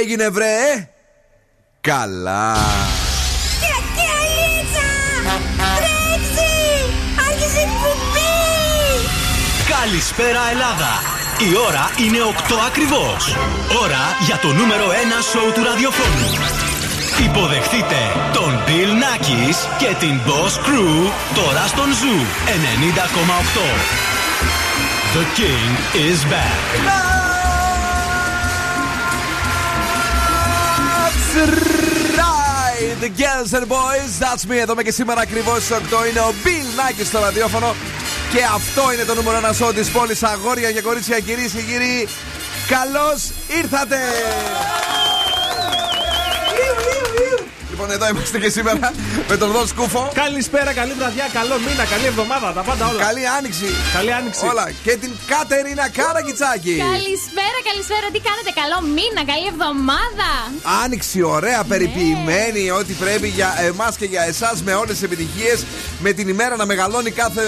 [0.00, 0.88] έγινε βρε;
[1.80, 2.56] Καλά.
[9.68, 11.02] Καλησπέρα Ελλάδα.
[11.38, 13.36] Η ώρα είναι 8 ακριβώς.
[13.82, 14.92] Ώρα για το νούμερο 1
[15.30, 16.75] σοου του ραδιοφώνου
[17.24, 18.00] Υποδεχτείτε
[18.32, 23.60] τον Bill Nackis και την Boss Crew τώρα στον Zoo 90,8
[25.14, 25.70] The King
[26.08, 27.06] is back
[32.76, 34.56] right, the girls and boys, that's me.
[34.56, 37.74] Εδώ και σήμερα ακριβώς στις 8 είναι ο Bill Nike στο ραδιόφωνο.
[38.32, 40.22] Και αυτό είναι το νούμερο ένα σώμα της πόλης.
[40.22, 42.08] Αγόρια και κορίτσια, κυρίες και κύριοι,
[42.68, 43.30] καλώς
[43.62, 43.98] ήρθατε!
[47.86, 48.90] Λοιπόν, εδώ είμαστε και σήμερα
[49.28, 50.02] με τον Δον Σκούφο.
[50.24, 53.00] Καλησπέρα, καλή βραδιά, καλό μήνα, καλή εβδομάδα, τα πάντα όλα.
[53.08, 53.68] Καλή άνοιξη.
[53.96, 54.46] Καλή άνοιξη.
[54.52, 54.64] Όλα.
[54.84, 56.76] Και την Κατερίνα Καραγκιτσάκη.
[56.92, 58.06] Καλησπέρα, καλησπέρα.
[58.14, 60.30] Τι κάνετε, καλό μήνα, καλή εβδομάδα.
[60.82, 61.70] Άνοιξη, ωραία, ναι.
[61.72, 65.58] περιποιημένη, ό,τι πρέπει για εμάς και για εσάς με όλες τις επιτυχίες.
[66.04, 67.44] Με την ημέρα να μεγαλώνει κάθε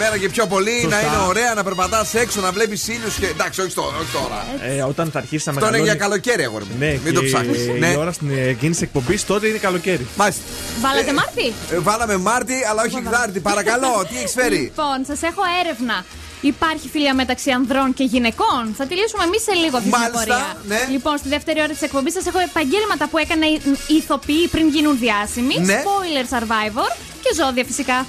[0.00, 0.76] μέρα και πιο πολύ.
[0.80, 0.96] Σωστά.
[0.96, 3.26] Να είναι ωραία, να περπατάς έξω, να βλέπεις ήλιους και.
[3.34, 3.96] Εντάξει, όχι τώρα.
[4.02, 4.38] Όχι τώρα.
[4.68, 5.80] Ε, όταν θα αρχίσει να μεγαλώνει.
[5.80, 6.76] Αυτό είναι για καλοκαίρι, αγόρι μου.
[6.82, 7.60] Ναι, Μην το ψάχνεις.
[7.82, 7.90] Ναι.
[7.96, 10.06] Η ώρα στην εκείνης εκπομπής τότε είναι καλοκαίρι.
[10.16, 10.42] Μάλιστα.
[10.80, 13.40] Βάλατε Μάρτι; Ε, βάλαμε Μάρτι, αλλά όχι Γδάρτι.
[13.40, 16.04] Παρακαλώ, τι έχεις φέρει; Λοιπόν, σας έχω έρευνα.
[16.52, 18.62] Υπάρχει φιλία μεταξύ ανδρών και γυναικών.
[18.76, 20.56] Θα τελειώσουμε εμείς σε λίγο αυτή την πορεία.
[20.66, 20.80] Ναι.
[20.90, 23.46] Λοιπόν, στη δεύτερη ώρα της εκπομπής σας έχω επαγγέλματα που έκανε
[23.86, 25.56] ηθοποιοί πριν γίνουν διάσημοι.
[25.58, 25.82] Ναι.
[25.84, 26.90] Spoiler Survivor
[27.22, 28.06] και ζώδια φυσικά.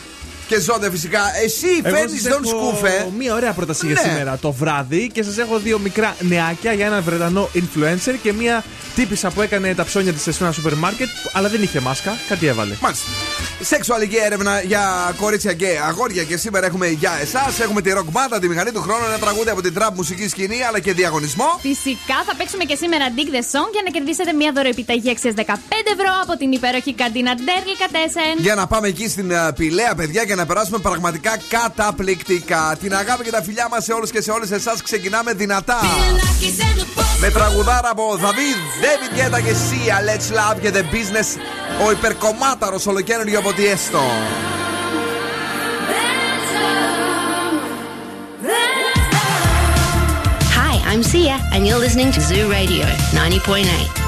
[0.47, 1.21] Και ζώντα φυσικά.
[1.43, 3.07] Εσύ φέρνεις τον σκούφε.
[3.17, 4.09] Μία ωραία πρόταση για ναι.
[4.09, 8.63] σήμερα το βράδυ και σας έχω δύο μικρά νεάκια για έναν Βρετανό influencer και μία
[8.95, 12.17] τύπησα που έκανε τα ψώνια της σε ένα σούπερ μάρκετ, αλλά δεν είχε μάσκα.
[12.29, 12.75] Κάτι έβαλε.
[12.81, 13.05] Μάλιστα.
[13.61, 17.59] Σεξουαλική έρευνα για κορίτσια και αγόρια και σήμερα έχουμε για εσάς.
[17.59, 20.63] Έχουμε τη ροκ μπάντα, τη μηχανή του χρόνου, ένα τραγούδι από την τραπ μουσική σκηνή
[20.63, 21.59] αλλά και διαγωνισμό.
[21.61, 25.41] Φυσικά θα παίξουμε και σήμερα Dig the Song για να κερδίσετε μια δωροεπιταγή αξίας 15
[25.95, 28.35] ευρώ από την υπέροχη καντίνα Ντέρλι Κατέσεν.
[28.37, 32.77] Για να πάμε εκεί στην uh, πηλαία, παιδιά, και να περάσουμε πραγματικά καταπληκτικά.
[32.79, 35.79] Την αγάπη και τα φιλιά μας σε όλους και σε όλες εσάς ξεκινάμε δυνατά.
[37.19, 41.39] Με τραγουδάρα από Δαβίδ, David Guetta και Sia, Let's Love και The Business,
[41.87, 44.01] ο υπερκομμάταρος ολοκένουργιο από τη Έστω.
[50.57, 54.02] Hi, I'm Sia, and you're listening to Zoo Radio 90.8.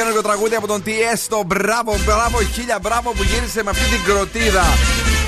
[0.00, 1.46] είναι αυτή, ολοκαίρινο τραγούδι από τον Tiesto.
[1.46, 4.64] Μπράβο, μπράβο, χίλια μπράβο που γύρισε με αυτή την κροτίδα.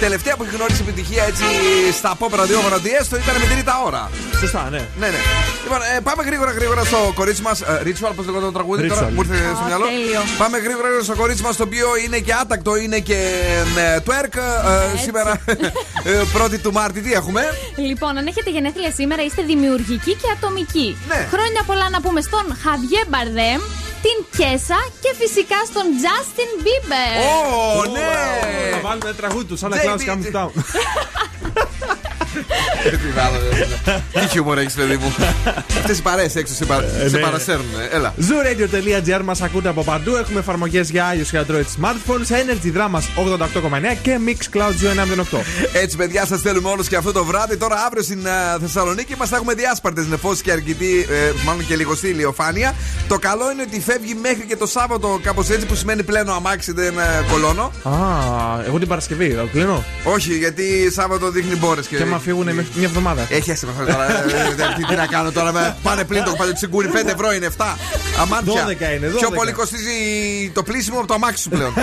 [0.00, 1.44] Τελευταία που έχει γνωρίσει επιτυχία έτσι
[1.92, 4.10] στα pop ραδιόφωνα Tiesto ήταν με την Ρίτα Ώρα.
[4.40, 4.78] Σωστά, ναι.
[4.98, 5.16] Ναι, ναι.
[5.62, 7.60] Λοιπόν, ε, πάμε γρήγορα γρήγορα στο κορίτσι μας.
[7.60, 9.12] Ε, Ritual, πώς λέγεται το τραγούδι τώρα, Ritual.
[9.12, 9.84] μου ήρθε στο Α, μυαλό.
[9.86, 10.20] τέλειο.
[10.38, 13.18] Πάμε γρήγορα γρήγορα στο κορίτσι μας, το οποίο είναι και άτακτο, είναι και
[13.76, 14.34] ε, twerk.
[14.36, 15.40] Ε, σήμερα,
[16.02, 17.42] ε, πρώτη του Μάρτη, τι έχουμε;
[17.76, 20.96] Λοιπόν, αν έχετε γενέθλια σήμερα, είστε δημιουργικοί και ατομικοί.
[21.08, 21.26] Ναι.
[21.32, 23.60] Χρόνια πολλά να πούμε στον Χαβιέ Μπαρδέμ,
[24.04, 27.10] την Κέσα και φυσικά στον Justin Bieber.
[27.78, 28.10] Ω, ναι!
[28.72, 29.80] Θα βάλουμε ένα τραγούδι τους, σαν να JB.
[29.80, 30.50] κλάους Calm Down.
[34.12, 35.14] Τι χιούμορ έχεις, παιδί μου.
[35.78, 36.84] Αυτές οι παρέες έξω σε, πα...
[37.08, 37.18] σε ναι.
[37.18, 37.66] παρασέρνουν.
[37.92, 38.14] Έλα.
[38.18, 40.16] Zooradio.gr μας ακούτε από παντού.
[40.16, 42.30] Έχουμε εφαρμογές για iOS και Android smartphones.
[42.30, 45.38] Energy Drama 88,9 και Mix Cloud 908.
[45.72, 47.56] Έτσι, παιδιά, σας θέλουμε όλους και αυτό το βράδυ.
[47.56, 48.30] Τώρα, αύριο στην ε,
[48.60, 52.74] Θεσσαλονίκη μας θα έχουμε διάσπαρτες νεφώσεις και αρκετή, ε, μάλλον και λιγοστή ηλιοφάνεια.
[53.08, 56.72] Το καλό είναι ότι φεύγει μέχρι και το Σάββατο κάπως έτσι, που σημαίνει πλένω αμάξι,
[56.72, 57.72] δεν ε, κολώνω.
[57.82, 57.92] Α,
[58.66, 59.84] εγώ την Παρασκευή, θα το κλείνω.
[60.04, 61.86] Όχι, γιατί Σάββατο δείχνει μπόρες.
[61.86, 63.26] Και, Και άμα φύγουν μέχρι μια εβδομάδα.
[63.28, 64.04] Έχει έσαι με αυτό τώρα.
[64.10, 64.14] ε,
[64.62, 65.52] ε, τι, τι να κάνω τώρα.
[65.52, 66.88] με- Πάνε πλήν το κοπάδι τσιγκούρι.
[66.92, 67.64] 5 ευρώ είναι 7.
[68.20, 68.66] Αμάντια.
[68.66, 69.18] 12 είναι, 12.
[69.18, 69.96] Πιο πολύ κοστίζει
[70.54, 71.72] το πλήσιμο από το αμάξι σου πλέον.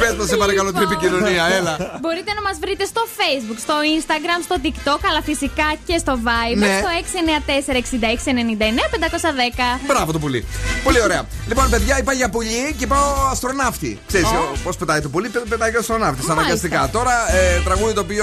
[0.00, 1.74] Πες μας, σε παρακαλώ την επικοινωνία, έλα.
[2.02, 6.56] Μπορείτε να μας βρείτε στο Facebook, στο Instagram, στο TikTok, αλλά φυσικά και στο Viber
[6.56, 6.80] Ναι.
[6.82, 9.80] στο 694-6699-510.
[9.86, 10.44] Μπράβο το πουλί.
[10.84, 11.22] Πολύ ωραία.
[11.48, 13.98] Λοιπόν, παιδιά, είπα για πουλί και πάω αστροναύτη.
[14.06, 14.26] Ξέρεις
[14.64, 16.26] πώς πετάει το πουλί, πε- πετάει και ο αστροναύτης.
[16.26, 16.40] Μάλιστα.
[16.42, 16.88] Αναγκαστικά.
[16.92, 18.21] Τώρα ε, τραγούδι το οποίο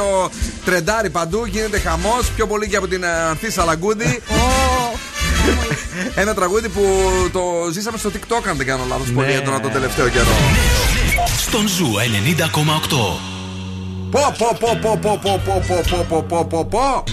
[0.66, 2.16] τρεντάρει παντού, γίνεται χαμός.
[2.36, 4.22] Πιο πολύ και από την ε, Ανθή Σαλαγκούδη.
[6.16, 6.84] Ένα τραγούδι που
[7.32, 7.42] το
[7.72, 10.34] ζήσαμε στο TikTok, αν δεν κάνω λάθος, πολύ έντονα τον τελευταίο καιρό.
[11.38, 13.30] Στον Zoo 90,8.
[14.12, 17.04] Πω, πω, πω, πω, πω, πω, πω, πω, πω, πω, πω, πω, πω.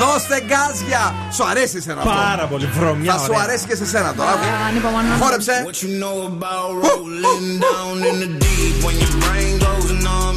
[0.00, 1.14] Δώστε γκάζια!
[1.34, 2.12] Σου αρέσει εσένα αυτό.
[2.12, 3.12] Πάρα πολύ βρωμιά.
[3.12, 3.42] Θα σου ωραία.
[3.42, 4.38] αρέσει και σε σένα τώρα.
[4.68, 5.16] Ανυπομονώ.
[5.20, 5.52] Χόρεψε.
[5.66, 8.76] What you know about rolling down in the deep?
[8.86, 10.36] When your brain goes numb,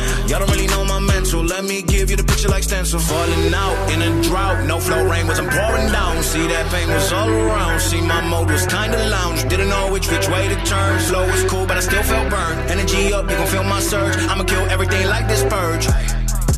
[0.31, 1.43] Y'all don't really know my mental.
[1.43, 3.01] Let me give you the picture like stencil.
[3.01, 4.65] Falling out in a drought.
[4.65, 6.23] No flow rain wasn't pouring down.
[6.23, 7.81] See that pain was all around.
[7.81, 9.43] See my mode was kinda lounge.
[9.49, 11.01] Didn't know which which way to turn.
[11.01, 12.71] Slow was cool, but I still felt burned.
[12.71, 14.15] Energy up, you gon' feel my surge.
[14.31, 16.20] I'ma kill everything like this purge.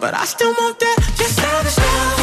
[0.00, 1.14] but I still want that.
[1.18, 2.17] Your savage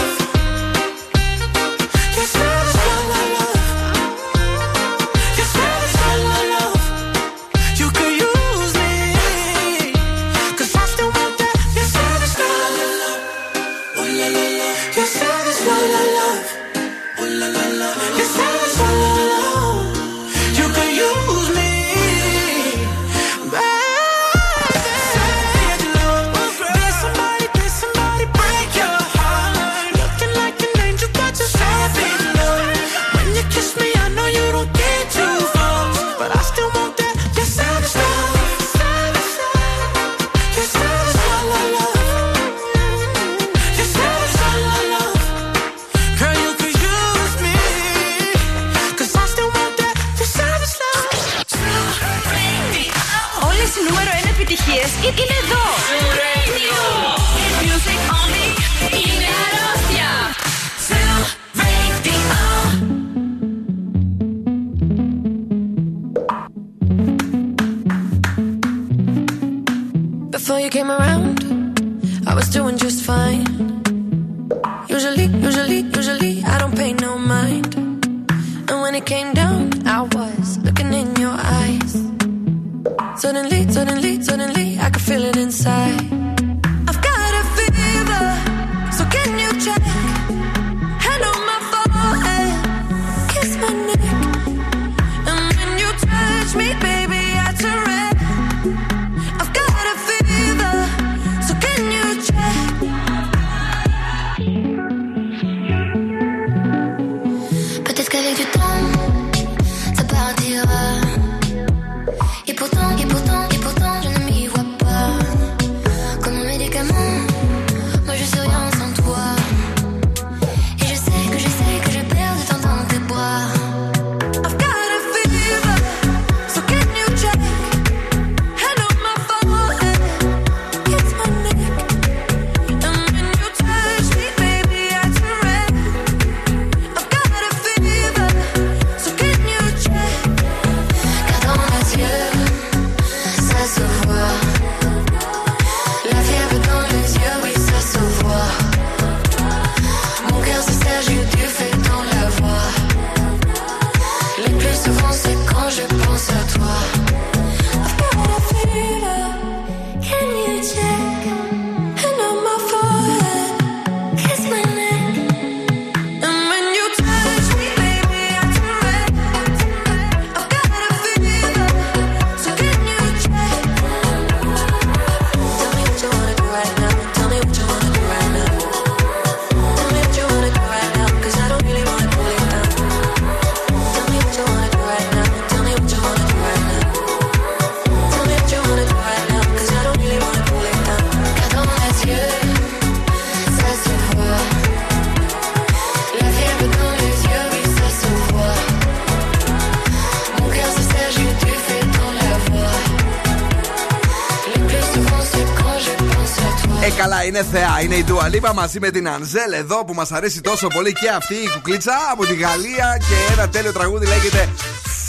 [207.25, 207.81] είναι θεά.
[207.83, 211.33] Είναι η Ντουαλίπα μαζί με την Ανζέλ εδώ που μας αρέσει τόσο πολύ και αυτή
[211.33, 212.97] η κουκλίτσα από τη Γαλλία.
[212.99, 214.49] Και ένα τέλειο τραγούδι λέγεται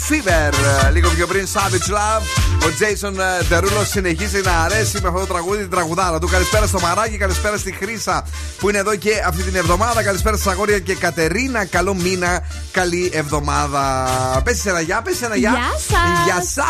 [0.09, 0.53] Fever.
[0.87, 2.23] Ε, Λίγο πιο πριν Savage Love.
[2.63, 3.13] Ο Jason
[3.53, 6.27] Derulo συνεχίζει να αρέσει με αυτό το τραγούδι την τραγουδάρα του.
[6.27, 8.25] Καλησπέρα στο Μαράκι, καλησπέρα στη Χρήσα
[8.59, 10.03] που είναι εδώ και αυτή την εβδομάδα.
[10.03, 11.65] Καλησπέρα στα αγόρια και Κατερίνα.
[11.65, 12.41] Καλό μήνα,
[12.71, 14.07] καλή εβδομάδα.
[14.43, 15.51] Πέσει ένα γεια, πέσει ένα γεια.
[15.51, 16.53] Γεια σας.
[16.53, 16.63] Γεια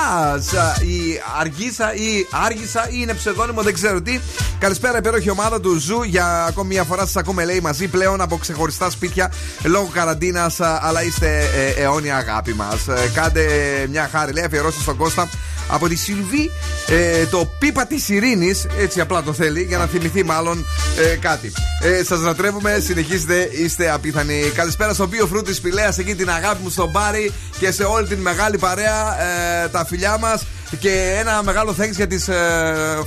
[0.46, 0.80] σας.
[0.82, 4.20] Η Αργίσα ή Άργισα ή είναι ψευδόνυμο, δεν ξέρω τι.
[4.60, 6.04] Καλησπέρα, υπέροχη ομάδα του Zoo.
[6.04, 9.32] Για ακόμη μια φορά σας ακούμε, λέει μαζί πλέον από ξεχωριστά σπίτια
[9.64, 10.60] λόγω καραντίνας.
[10.60, 12.88] Αλλά είστε ε, αιώνια αγάπη μας.
[13.28, 15.30] Κάντε μια χάρη, λέει, αφιερώστε στον Κώστα
[15.70, 16.52] από τη Σιλβή
[16.88, 18.68] ε, το πίπα της Ειρήνης.
[18.80, 20.66] Έτσι απλά το θέλει, για να θυμηθεί μάλλον
[20.98, 21.52] ε, κάτι.
[21.84, 24.52] Ε, Σας λατρεύουμε, συνεχίζετε, είστε απίθανοι.
[24.56, 28.20] Καλησπέρα στο Πίο Φρούτη Πηλέας, εκεί την αγάπη μου στον Πάρη και σε όλη την
[28.20, 29.22] μεγάλη παρέα.
[29.64, 30.46] Ε, τα φιλιά μας
[30.80, 32.34] και ένα μεγάλο thanks για τις ε,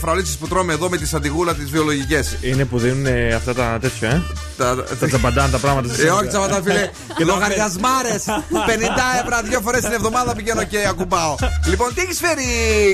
[0.00, 2.36] φραουλίτσε που τρώμε εδώ με τη σαντιγούλα τις βιολογικές.
[2.40, 4.22] Είναι που δίνουν ε, αυτά τα τέτοια, ε.
[4.56, 5.88] Τα, Τα τσαμπαντάν τα πράγματα.
[5.94, 6.90] στις- Ε, όχι τσαμπαντά, φίλε.
[7.16, 8.24] Και λογαριασμάρες.
[8.68, 11.34] 50 ευρώ δύο φορές την εβδομάδα πηγαίνω και ακουμπάω.
[11.66, 12.44] Λοιπόν, τι έχεις φέρει,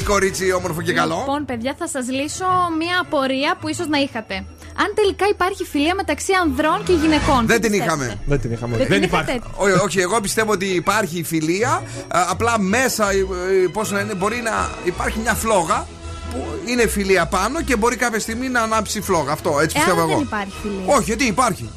[0.05, 2.45] κορίτσι, όμορφο και καλό; Λοιπόν, παιδιά, θα σας λύσω
[2.79, 4.35] μία απορία που ίσως να είχατε.
[4.79, 7.47] Αν τελικά υπάρχει φιλία μεταξύ ανδρών και γυναικών.
[7.47, 8.19] Δεν τι την πιστεύετε; είχαμε.
[8.27, 8.77] Δεν την είχαμε.
[8.77, 9.31] Δεν Δεν την υπάρχει.
[9.31, 9.51] είχατε.
[9.57, 11.71] Όχι, όχι, εγώ πιστεύω ότι υπάρχει φιλία.
[12.09, 15.87] α, Απλά μέσα, ε, ε, πώς να είναι, μπορεί να υπάρχει μια φλόγα
[16.33, 19.33] που είναι φιλία πάνω και μπορεί κάποια στιγμή να ανάψει φλόγα.
[19.33, 20.19] Αυτό, έτσι πιστεύω Εάν εγώ.
[20.19, 20.95] δεν υπάρχει φιλία.
[20.95, 21.71] Όχι, γιατί υπάρχει.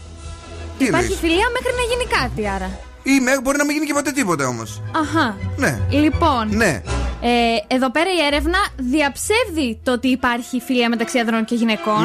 [0.78, 2.80] Τι υπάρχει εννοείς; φιλία μέχρι να γίνει κάτι, άρα.
[3.04, 4.82] Ή με- μπορεί να μην γίνει και ποτέ τίποτε όμως.
[4.96, 5.38] Αχά.
[5.58, 5.80] Ναι.
[5.90, 6.82] Λοιπόν, Ναι.
[7.22, 7.30] ε,
[7.76, 12.04] εδώ πέρα η έρευνα διαψεύδει το ότι υπάρχει φιλία μεταξύ ανδρών και γυναικών.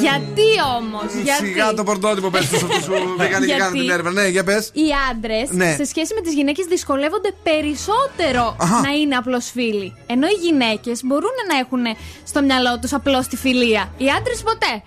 [0.00, 3.90] Γιατί όμως, γιατί; Σιγά το πρωτότυπο πες τους αυτούς που πήγαν και Γιατί; κάνουν την
[3.90, 4.10] έρευνα.
[4.10, 4.70] Ναι, για πες.
[4.72, 5.74] Οι άντρες Ναι.
[5.78, 8.80] σε σχέση με τις γυναίκες δυσκολεύονται περισσότερο Αχα.
[8.80, 9.94] να είναι απλώς φίλοι.
[10.06, 11.84] Ενώ οι γυναίκες μπορούν να έχουν
[12.24, 13.92] στο μυαλό τους απλώς τη φιλία.
[13.96, 14.82] Οι άντρες ποτέ.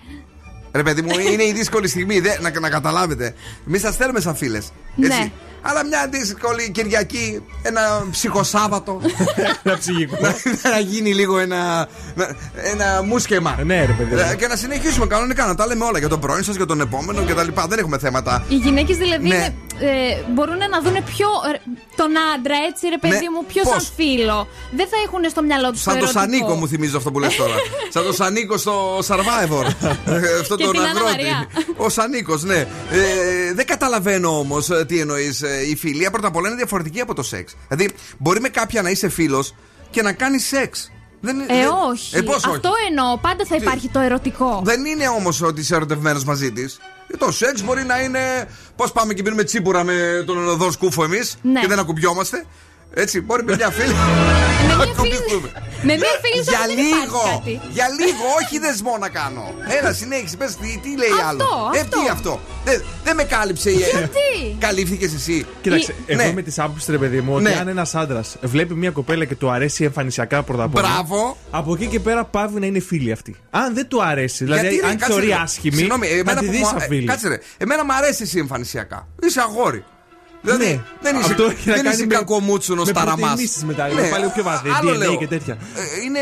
[0.72, 3.34] Ρε παιδί μου, είναι η δύσκολη στιγμή δε, να, να καταλάβετε.
[3.68, 4.72] Εμείς σας θέλουμε σαν φίλες.
[4.94, 5.30] Ναι.
[5.62, 9.00] Αλλά μια δύσκολη Κυριακή, ένα ψυχοσάββατο.
[9.62, 10.16] Ένα ψυχικό.
[10.20, 10.34] να,
[10.70, 12.36] να γίνει λίγο ένα, να-
[12.72, 13.58] ένα μουσκεμα.
[13.64, 14.20] Ναι, ρε παιδί.
[14.20, 16.80] Ε, Και να συνεχίσουμε κανονικά να τα λέμε όλα για τον πρώην σας, για τον
[16.80, 17.48] επόμενο κτλ.
[17.68, 18.44] Δεν έχουμε θέματα.
[18.48, 19.34] Οι γυναίκες δηλαδή Ναι.
[19.34, 21.58] είναι, ε, μπορούν να δουν πιο ε,
[21.96, 23.30] τον άντρα, έτσι ρε παιδί Ναι.
[23.34, 24.48] μου, πιο Πώς; σαν φίλο.
[24.76, 27.54] Δεν θα έχουν στο μυαλό τους Σαν το Σανίκο μου θυμίζει αυτό που λες τώρα.
[27.94, 29.64] Σαν το Σανίκο στο Survivor.
[30.06, 31.10] Ε, αυτό Και τον την Άννα αγρότη.
[31.12, 31.46] Μαρία.
[31.86, 32.56] Ο Σανίκος, ναι.
[32.90, 35.42] Ε, δεν καταλαβαίνω όμως τι εννοείς.
[35.70, 37.54] Η φιλία πρώτα απ' όλα είναι διαφορετική από το σεξ.
[37.68, 39.54] Δηλαδή, μπορεί με κάποια να είσαι φίλος
[39.90, 40.90] και να κάνεις σεξ.
[41.20, 42.16] Δεν, Ε, δεν- όχι.
[42.16, 43.16] Ε, πώς όχι; Αυτό εννοώ.
[43.18, 44.60] Πάντα θα Τι; υπάρχει το ερωτικό.
[44.64, 46.78] Δεν είναι όμως ότι είσαι ερωτευμένος μαζί της.
[47.18, 48.48] Το σεξ μπορεί να είναι.
[48.76, 51.60] Πώς πάμε και πίνουμε τσίπουρα με τον οδό σκούφο εμείς Ναι.
[51.60, 52.44] και δεν ακουμπιόμαστε.
[53.02, 53.92] Έτσι, μπορεί με μια φίλη.
[53.92, 55.48] Με να μια φίλη- ακουμπηθούμε.
[55.82, 57.20] με μια φίλη σου Για δεν υπάρχει λίγο!
[57.34, 57.60] κάτι.
[57.76, 59.44] Για λίγο, όχι δεσμό να κάνω.
[59.80, 60.36] Έλα, συνέχισε.
[60.36, 61.70] Πες, τι, τι λέει Αυτό, άλλο.
[61.74, 61.98] Ε, αυτό.
[62.00, 62.40] τι αυτό.
[62.64, 65.46] Δεν δεν με κάλυψε η Γιατί; Καλύφθηκες εσύ.
[65.62, 66.28] Κοίταξε, Η- εγώ Ναι.
[66.28, 67.56] είμαι τη άποψη, ρε παιδί μου, ότι Ναι.
[67.60, 70.88] αν ένας άντρας βλέπει μια κοπέλα και του αρέσει εμφανισιακά πρώτα απ' όλα.
[70.88, 71.36] Μπράβο.
[71.50, 73.36] Από εκεί και πέρα πάβει να είναι φίλη αυτή.
[73.50, 75.40] Αν δεν του αρέσει, δηλαδή Γιατί, ρε, αν τη κάτσε θεωρεί λίγο.
[75.42, 77.06] άσχημη, Συγγνώμη, θα εμένα τη που δεις μου- σαν ε, φίλη.
[77.06, 77.38] Κάτσε ρε.
[77.58, 79.08] Εμένα μου αρέσει εσύ εμφανισιακά.
[79.26, 79.84] Είσαι αγόρι.
[80.42, 80.80] Δηλαδή Ναι.
[81.00, 83.16] δεν είσαι, Αυτό έχει να δεν κάνει είσαι με- κακομούτσουνος με ταραμά.
[83.26, 85.58] προτιμήσεις μετά, είναι πάλι πιο βαθύ, DNA και τέτοια.
[86.04, 86.18] Είναι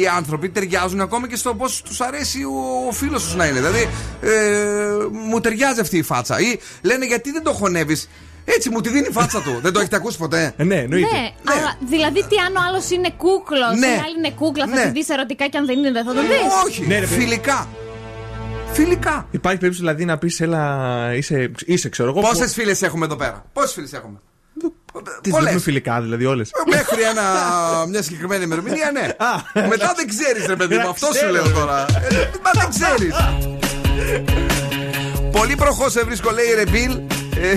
[0.00, 3.58] οι άνθρωποι ταιριάζουν ακόμα και στο πώς τους αρέσει ο, ο φίλος τους να είναι.
[3.58, 3.88] Δηλαδή,
[4.20, 4.28] ε,
[5.28, 6.40] μου ταιριάζει αυτή η φάτσα.
[6.40, 8.08] Ή λένε γιατί δεν το χωνεύεις;
[8.44, 9.58] Έτσι μου τη δίνει η φάτσα του.
[9.62, 11.06] δεν το έχετε ακούσει ποτέ; Ε, ναι, εννοείται.
[11.12, 13.86] Ναι, αλλά δηλαδή τι αν ο άλλος είναι κούκλος, Ναι.
[13.86, 14.82] η άλλη είναι κούκλα, θα Ναι.
[14.82, 16.36] τη δεις ερωτικά και αν δεν είναι δεν θα τον δεις;
[16.66, 17.14] Όχι, Ναι, ρε, παιδί.
[17.14, 17.68] φιλικά.
[18.72, 19.26] Φιλικά.
[19.30, 22.20] Υπάρχει περίπτωση δηλαδή να πεις, έλα, είσαι, είσαι ξέρω εγώ.
[22.20, 24.20] Πόσες φίλες έχουμε εδώ πέρα; Πόσες φίλες έχουμε;
[24.52, 24.70] Τις
[25.22, 25.38] Πολλές.
[25.38, 26.50] βλέπουμε φιλικά δηλαδή όλες.
[26.70, 27.22] Μέχρι ένα,
[27.88, 29.06] μια συγκεκριμένη ημερομηνία, ναι.
[29.68, 31.50] Μετά δεν ξέρεις, ρε παιδί μου, αυτό σου Ξέρω, λέω ρε.
[31.50, 31.80] τώρα.
[31.80, 33.14] Ε, Μα δεν ξέρεις.
[35.32, 37.00] Πολύ προχώς σε βρίσκω, λέει ρε Μπιλ.
[37.42, 37.56] Ε,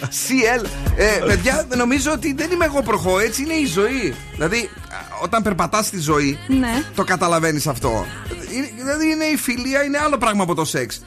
[0.00, 0.64] CL.
[0.96, 4.14] Ε, παιδιά, νομίζω ότι δεν είμαι εγώ προχώ, έτσι είναι η ζωή.
[4.32, 6.82] Δηλαδή, α, όταν περπατάς στη ζωή, Ναι.
[6.94, 8.06] το καταλαβαίνεις αυτό.
[8.52, 11.02] Είναι- Δηλαδή, είναι η φιλία, είναι άλλο πράγμα από το σεξ.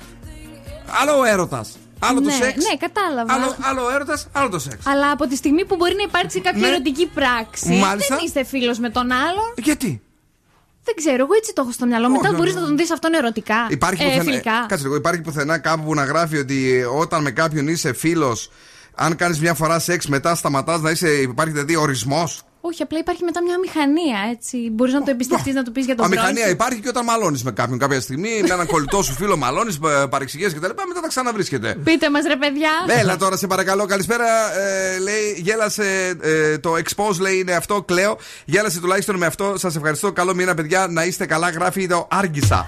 [1.02, 1.78] Άλλο ο έρωτας.
[2.00, 2.56] Άλλο το Ναι, σεξ.
[2.56, 3.34] ναι, κατάλαβα.
[3.34, 4.86] Άλλο, άλλο ο έρωτας, άλλο το σεξ.
[4.88, 6.68] Αλλά από τη στιγμή που μπορεί να υπάρξει κάποια Ναι.
[6.68, 8.16] ερωτική πράξη, Μάλιστα.
[8.16, 9.54] δεν είστε φίλος με τον άλλον.
[9.58, 10.02] Γιατί;
[10.86, 12.10] Δεν ξέρω, εγώ έτσι το έχω στο μυαλό.
[12.10, 12.62] Μετά όχι, μπορείς όχι.
[12.62, 13.56] να τον δεις αυτόν ερωτικά.
[13.70, 14.66] Υπάρχει ε, πουθενά, φιλικά.
[14.68, 18.52] κάτσε λίγο, υπάρχει πουθενά κάπου που να γράφει ότι όταν με κάποιον είσαι φίλος,
[18.96, 21.10] αν κάνεις μια φορά σεξ, μετά σταματάς να είσαι.
[21.10, 24.70] Υπάρχει δηλαδή ορισμός; Όχι, απλά υπάρχει μετά μια μηχανία, έτσι.
[24.72, 26.22] Μπορείς να το εμπιστευτείς, να το πεις για τον κόσμο.
[26.22, 29.80] Αμηχανία υπάρχει και όταν μαλώνεις με κάποιον κάποια στιγμή, με έναν κολλητό σου φίλο, μαλώνεις,
[30.10, 30.70] παρεξηγίε κτλ.
[30.88, 31.76] Μετά τα ξαναβρίσκεται.
[31.84, 32.72] Πείτε μας, ρε παιδιά.
[32.88, 34.26] Έλα τώρα, σε παρακαλώ, καλησπέρα.
[34.60, 38.18] Ε, λέει, γέλασε ε, το expose, λέει είναι αυτό, κλαίω.
[38.46, 39.54] Γέλασε τουλάχιστον με αυτό.
[39.58, 40.12] Σας ευχαριστώ.
[40.12, 40.88] Καλό μήνα, παιδιά.
[40.90, 42.66] Να είστε καλά, γράφει το Άργησα.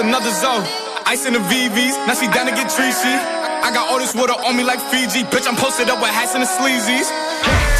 [0.00, 0.64] another zone.
[1.06, 3.12] Ice in the VVs, now she down to get treachy.
[3.60, 5.22] I got all this water on me like Fiji.
[5.28, 7.04] Bitch, I'm posted up with hats and the sleazies.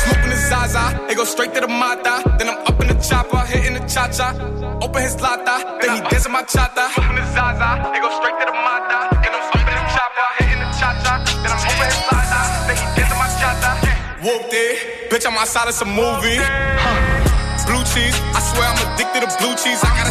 [0.04, 2.20] Smoking the Zaza, they go straight to the Mata.
[2.36, 4.36] Then I'm up in the chopper, hitting the cha cha.
[4.84, 6.92] Open his lata, then he dancing my chata.
[6.92, 9.16] Smoking the Zaza, it go straight to the Mata.
[9.24, 11.14] Then I'm up in the chopper, hitting the cha cha.
[11.40, 13.72] Then I'm open his lata, then he dancing my cha cha.
[14.20, 16.36] Whoop it, bitch, I'm outside of some movie.
[16.36, 17.64] Huh.
[17.64, 19.80] Blue cheese, I swear I'm addicted to blue cheese.
[19.80, 20.10] I gotta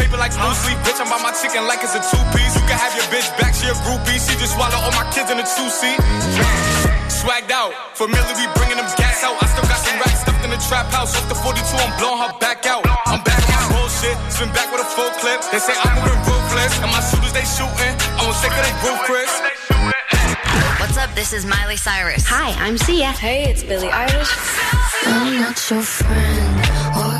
[0.00, 0.78] paper like blue sleep.
[0.80, 2.56] Bitch, I'm by my chicken like it's a two piece.
[2.56, 4.16] You can have your bitch back, she a groupie.
[4.16, 6.00] She just swallow all my kids in a two seat.
[7.12, 9.36] Swagged out, familiar, we bringing them gas out.
[9.36, 11.12] I still got some racks stuffed in the trap house.
[11.12, 12.80] Off the 42, I'm blowing her back out.
[13.04, 15.44] I'm back on my bullshit, spin back with a full clip.
[15.52, 17.92] They say I'm moving ruthless, and my shooters they shooting.
[18.16, 19.32] I won't sick of they roof, Chris.
[20.80, 21.12] What's up?
[21.14, 22.24] This is Miley Cyrus.
[22.26, 23.12] Hi, I'm Sia.
[23.12, 24.32] Hey, it's Billie Eilish.
[25.04, 27.19] I'm not your friend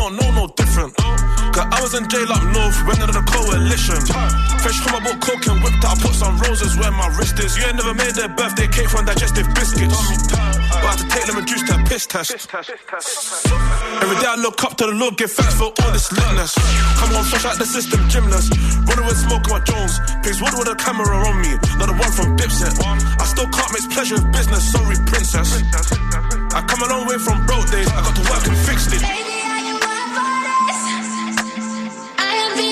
[1.91, 3.99] was in jail up north, went under the coalition.
[4.63, 7.39] Fresh from I bought coke and whipped out, I put some roses where my wrist
[7.39, 7.57] is.
[7.57, 9.97] You ain't never made their birthday cake from digestive biscuits.
[10.71, 12.31] But to take them and juice to a piss test.
[12.31, 16.55] Every day I look up to the Lord, give thanks for all this litness.
[16.99, 18.55] Come on, fresh out the system, gymnast.
[18.87, 19.99] Running with smoke on my Jones.
[20.23, 22.77] Pigs water with a camera on me, not the one from Dipset.
[23.19, 25.59] I still can't mix pleasure with business, sorry, princess.
[26.55, 29.30] I come a long way from broke days, I got to work and fix it.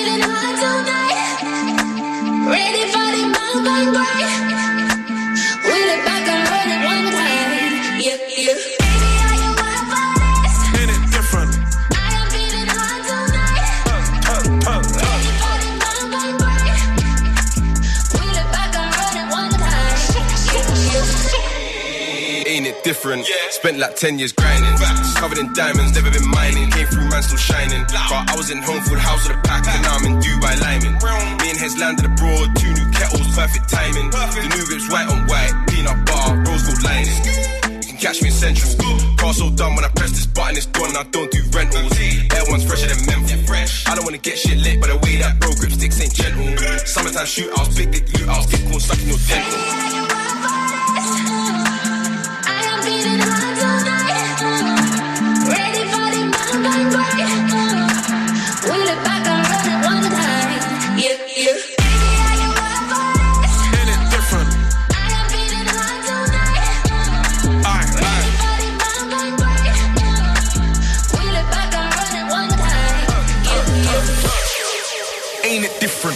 [0.00, 1.16] Feeling hot tonight.
[2.48, 4.24] Ready for the mountain break.
[5.66, 8.00] Wheel it back and it one time.
[8.00, 8.56] Yeah, yeah.
[8.80, 10.56] Baby, are you up for this?
[10.80, 11.52] Ain't it different?
[11.92, 13.68] I am feeling hot tonight.
[15.04, 16.80] Ready for the mountain break.
[18.16, 19.96] Wheel it back and it one time.
[20.54, 20.80] Yeah,
[22.44, 22.52] yeah.
[22.52, 23.22] Ain't it different?
[23.50, 24.59] Spent like 10 years grinding.
[25.20, 26.70] Covered in diamonds, never been mining.
[26.70, 27.84] Came through, man, still shining.
[28.08, 30.56] But I was in home, full house with a pack, and now I'm in Dubai
[30.64, 30.96] liming.
[31.44, 34.08] Me and Hez landed abroad, two new kettles, perfect timing.
[34.08, 37.20] The new whip's white on white, peanut butter, rose gold lining.
[37.84, 38.72] You can catch me in Central.
[39.20, 40.96] Car so done when I press this button, it's gone.
[40.96, 41.92] I don't do rentals.
[42.00, 43.44] Air one's fresher than Memphis.
[43.44, 43.92] Fresh.
[43.92, 46.48] I don't wanna get shit lit, but the way that bro grip sticks ain't gentle.
[46.88, 49.60] Summertime shootouts, big dick lootouts, get cool stuck in your dental.
[52.40, 53.39] I am feeling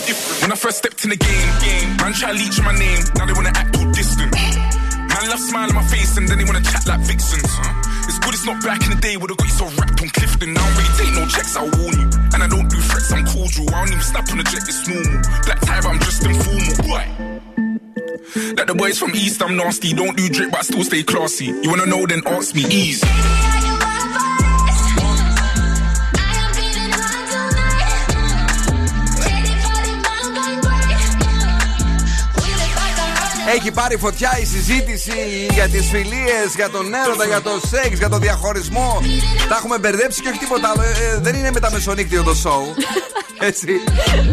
[0.03, 0.43] different?
[0.43, 1.49] When I first stepped in the game,
[1.99, 4.33] man try to leech my name, now they wanna act all distant.
[4.35, 7.51] Man love smile in my face and then they wanna chat like vixens.
[8.09, 10.09] It's good it's not back in the day where they got you so wrapped on
[10.11, 10.51] Clifton.
[10.51, 12.09] I don't really take no checks, I'll warn you.
[12.35, 13.69] And I don't do threats, I'm cordial.
[13.71, 15.23] I don't even snap on the jet, it's normal.
[15.47, 16.75] Black tie, but I'm just informal.
[16.91, 17.07] What?
[18.59, 19.95] Like the boys from East, I'm nasty.
[19.95, 21.47] Don't do drip, but I still stay classy.
[21.47, 22.65] You wanna know, then ask me.
[22.67, 23.03] Ease.
[33.55, 35.13] Έχει πάρει φωτιά η συζήτηση
[35.53, 39.01] για τις φιλίες, για τον έρωτα, για το σεξ, για το διαχωρισμό.
[39.49, 40.83] Τα έχουμε μπερδέψει και όχι τίποτα άλλο.
[40.83, 42.75] Ε, δεν είναι μεταμεσονύκτιο το σόου.
[43.49, 43.67] Έτσι.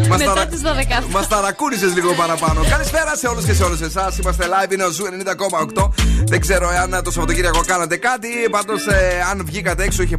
[0.08, 1.04] Μας Μετά ταρα- τις 12.
[1.10, 2.64] Μας ταρακούνησες λίγο παραπάνω.
[2.70, 4.18] Καλησπέρα σε όλους και σε όλες εσάς.
[4.18, 5.04] Είμαστε live, είναι ο Zoo
[5.74, 5.88] 90,8.
[6.26, 8.28] Δεν ξέρω εάν το Σαββατοκύριακο κάνατε κάτι.
[8.50, 8.82] Πάντως,
[9.30, 10.16] αν βγήκατε έξω, είχε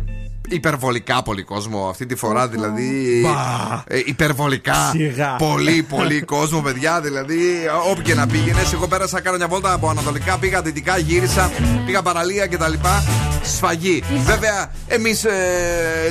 [0.53, 2.47] υπερβολικά πολύ κόσμο αυτή τη φορά.
[2.47, 3.21] Δηλαδή.
[3.23, 3.83] Μπα.
[3.87, 4.89] ε, υπερβολικά.
[4.91, 5.35] Σιγά.
[5.35, 7.01] Πολύ, πολύ κόσμο, παιδιά.
[7.01, 7.39] Δηλαδή,
[7.91, 8.73] όπου και να πήγαινες.
[8.73, 11.51] Εγώ πέρασα, κάνω μια βόλτα από ανατολικά, πήγα δυτικά, γύρισα,
[11.85, 12.73] πήγα παραλία κτλ.
[13.43, 14.03] Σφαγή.
[14.23, 15.31] Βέβαια, εμείς ε,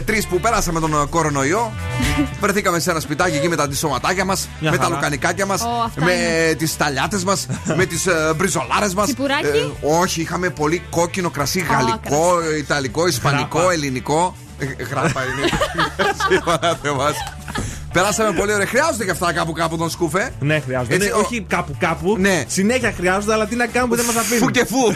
[0.04, 1.72] τρεις που πέρασαμε τον ε, κορονοϊό,
[2.40, 4.94] βρεθήκαμε σε ένα σπιτάκι εκεί με τα αντισωματάκια μας, Μια με τα χαρά.
[4.94, 6.54] λουκανικάκια μας, Ω, αυτά με είναι.
[6.54, 7.46] τις ταλιάτε μας,
[7.78, 9.06] με τις ε, μπριζολάρες μας.
[9.06, 13.72] Τσιπουράκι; όχι, είχαμε πολύ κόκκινο κρασί, γαλλικό, ιταλικό, ισπανικό, Γράπα.
[13.72, 14.36] ελληνικό.
[14.58, 15.48] Ε, Γράπα είναι.
[16.28, 17.14] Σίγουρα μας.
[17.92, 18.66] Περάσαμε πολύ ωραία.
[18.66, 20.32] Χρειάζονται και αυτά κάπου κάπου τον σκούφε.
[20.40, 20.94] Ναι, χρειάζονται.
[20.94, 22.16] Έτσι, Ναι, ο- όχι κάπου κάπου.
[22.18, 22.44] Ναι.
[22.48, 24.42] Συνέχεια χρειάζονται, αλλά τι να κάνουμε που δεν μας αφήνουν.
[24.42, 24.92] Φου και φου.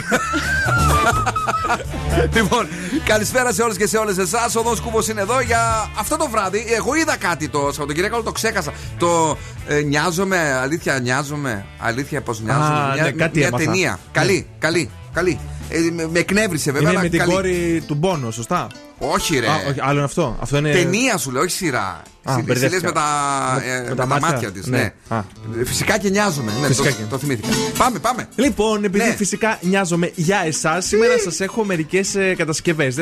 [2.37, 2.67] λοιπόν,
[3.05, 4.55] καλησπέρα σε όλες και σε όλες εσάς.
[4.55, 6.65] Ο Δόν Κούβο είναι εδώ για αυτό το βράδυ.
[6.77, 8.73] Εγώ είδα κάτι το Σαββατοκύριακο, αλλά το ξέχασα.
[8.97, 11.65] Το ε, Νοιάζομαι, αλήθεια, νοιάζομαι.
[11.79, 12.65] Αλήθεια, πώ νοιάζομαι.
[12.65, 13.63] Α, μια ναι, κάτι μια έμαθα.
[13.65, 13.99] ταινία.
[14.11, 15.39] Καλή, καλή, καλή.
[15.69, 16.89] Ε, με, με εκνεύρισε βέβαια.
[16.89, 17.31] Είναι αλλά με την καλή.
[17.33, 18.67] κόρη του Μπόνο, σωστά;
[18.99, 19.47] Όχι, ρε.
[19.47, 20.37] Α, όχι, άλλο είναι αυτό.
[20.41, 20.71] Αυτό είναι.
[20.71, 22.01] Ταινία σου λέω, όχι σειρά.
[22.29, 22.67] Συ- μπερδεύτηκα.
[22.67, 24.27] Συλλές με τα, Με- ε, με με τα τα μάτια.
[24.31, 24.65] μάτια της.
[24.65, 24.77] Ναι.
[24.77, 24.93] Ναι.
[25.07, 25.23] Α.
[25.59, 26.51] Ε, Φυσικά και νοιάζομαι.
[26.61, 27.47] Ναι, Φυσικά το, και- το θυμήθηκα.
[27.77, 28.27] Πάμε, πάμε.
[28.35, 29.15] Λοιπόν, επειδή Ναι.
[29.15, 32.95] φυσικά νοιάζομαι για εσάς, σήμερα σας έχω μερικές κατασκευές.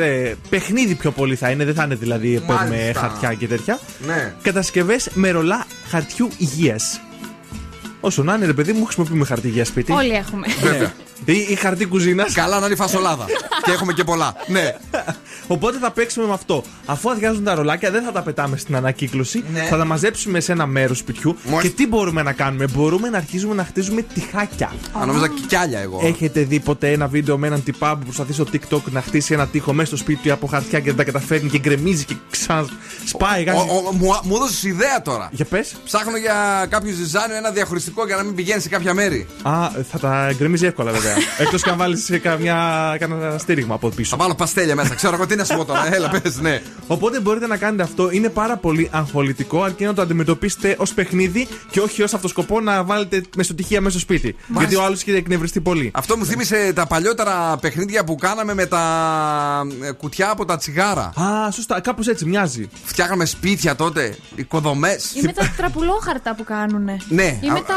[0.48, 3.00] παιχνίδι πιο πολύ θα είναι, δεν θα είναι δηλαδή με Μάλιστα.
[3.00, 3.78] χαρτιά και τέτοια.
[4.06, 4.34] Ναι.
[4.42, 7.00] Κατασκευές με ρολά χαρτιού υγείας.
[8.00, 9.92] Όσο να είναι, ρε παιδί μου, χρησιμοποιούμε χαρτί για σπίτι.
[9.92, 10.46] Όλοι έχουμε.
[11.24, 11.42] Βέβαια.
[11.42, 12.32] Ή, ή χαρτί κουζίνας.
[12.32, 13.24] Καλά να είναι η φασολάδα.
[13.64, 14.34] και έχουμε και πολλά.
[14.46, 14.74] Ναι.
[15.48, 16.62] Οπότε θα παίξουμε με αυτό.
[16.86, 19.44] Αφού αδειάζουν τα ρολάκια, δεν θα τα πετάμε στην ανακύκλωση.
[19.52, 19.60] Ναι.
[19.62, 21.36] Θα τα μαζέψουμε σε ένα μέρος σπιτιού.
[21.60, 24.72] Και τι μπορούμε να κάνουμε, Μπορούμε να αρχίσουμε να χτίζουμε τυχάκια.
[25.00, 26.00] Α, νόμιζα και κι άλλα εγώ.
[26.04, 29.46] Έχετε δει ποτέ ένα βίντεο με έναν τυπά που προσπαθεί στο TikTok να χτίσει ένα
[29.46, 33.48] τείχο μέσα στο σπίτι του από χαρτιά και δεν τα καταφέρνει και γκρεμίζει και ξανασπάει.
[33.48, 33.52] Ο-
[33.88, 35.28] ο- Μου μου έδωσες ιδέα τώρα.
[35.32, 35.74] Για πες.
[35.84, 39.26] Ψάχνω για κάποιο ζυζάνιο ένα διαχωριστικό για να μην πηγαίνει σε κάποια μέρη.
[39.42, 39.52] Α,
[39.90, 41.05] θα τα γκρεμίζει εύκολα βέβαια.
[41.38, 42.10] Εκτός και αν βάλεις
[42.98, 44.10] κανένα στήριγμα από πίσω.
[44.10, 44.94] Θα βάλω παστέλια μέσα.
[44.94, 45.94] Ξέρω εγώ τι να σου πω τώρα.
[45.94, 46.62] Έλα, πες, ναι.
[46.86, 48.10] Οπότε μπορείτε να κάνετε αυτό.
[48.10, 52.84] Είναι πάρα πολύ αγχολητικό, αρκεί να το αντιμετωπίσετε ως παιχνίδι και όχι ως αυτοσκοπό να
[52.84, 54.36] βάλετε μεσοτυχία μέσα στο σπίτι.
[54.58, 55.90] Γιατί ο άλλος έχει εκνευριστεί πολύ.
[55.94, 58.82] Αυτό μου θύμισε τα παλιότερα παιχνίδια που κάναμε με τα
[59.82, 61.12] ε, κουτιά από τα τσιγάρα.
[61.20, 62.68] Α, σωστά, κάπως έτσι μοιάζει.
[62.84, 65.12] Φτιάχναμε σπίτια τότε, οικοδομές.
[65.14, 66.96] Ή με τα τραπουλόχαρτα που κάνουνε.
[67.08, 67.38] Ναι.
[67.40, 67.74] Ή με Α- τα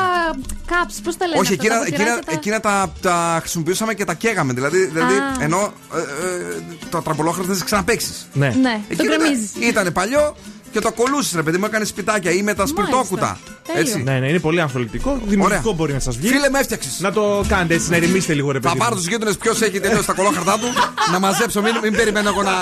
[0.65, 1.39] κάψ, πώς τα λένε.
[1.39, 4.53] Όχι, αυτά, τα εκείνα, εκείνα, ποτηράκια τα- εκείνα τα, τα χρησιμοποιούσαμε και τα καίγαμε.
[4.53, 5.35] Δηλαδή, δηλαδή Α.
[5.39, 8.11] ενώ ε, ε, το τραπολόχαρτο θα ξαναπέξει.
[8.33, 8.55] Ναι.
[8.61, 9.51] Ναι, το γκρεμίζεις.
[9.59, 10.35] Ήταν παλιό
[10.71, 13.39] και το ακολούσε, ρε παιδί μου, έκανες σπιτάκια ή με τα σπιρτόκουτα.
[13.43, 13.58] Τέλειο.
[13.75, 14.03] Έτσι.
[14.03, 15.19] Ναι, ναι, είναι πολύ αγχολητικό.
[15.25, 16.27] Δημιουργικό μπορεί να σας βγει.
[16.27, 16.99] Φίλε, με έφτιαξες.
[16.99, 18.77] Να το κάνετε έτσι, να ηρεμήσετε λίγο, ρε παιδί.
[18.77, 20.67] Θα πάρω τους γείτονες ποιος έχει τελειώσει τα κολόχαρτά του
[21.11, 21.61] να μαζέψω.
[21.61, 22.55] Μην, μην περιμένω εγώ να.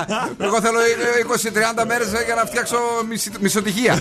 [0.47, 2.78] Εγώ θέλω ε, 20-30 μέρες για να φτιάξω
[3.10, 3.93] μιση- μισοτυχία.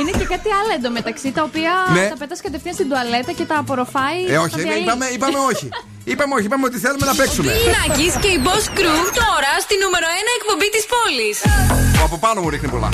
[0.00, 2.08] Είναι και κάτι άλλο εντωμεταξύ τα οποία Ναι.
[2.08, 4.20] τα πετάς κατευθείαν στην τουαλέτα και τα απορροφάει.
[4.28, 4.82] Ε, τα όχι, διαλύει.
[4.82, 5.68] είπαμε, είπαμε όχι.
[6.04, 7.52] Είπαμε όχι, είπαμε ότι θέλουμε να παίξουμε.
[7.76, 11.36] Νάκης και η Boss Crew τώρα στη νούμερο 1 εκπομπή της πόλης.
[11.96, 12.88] Που από πάνω μου ρίχνει πολλά.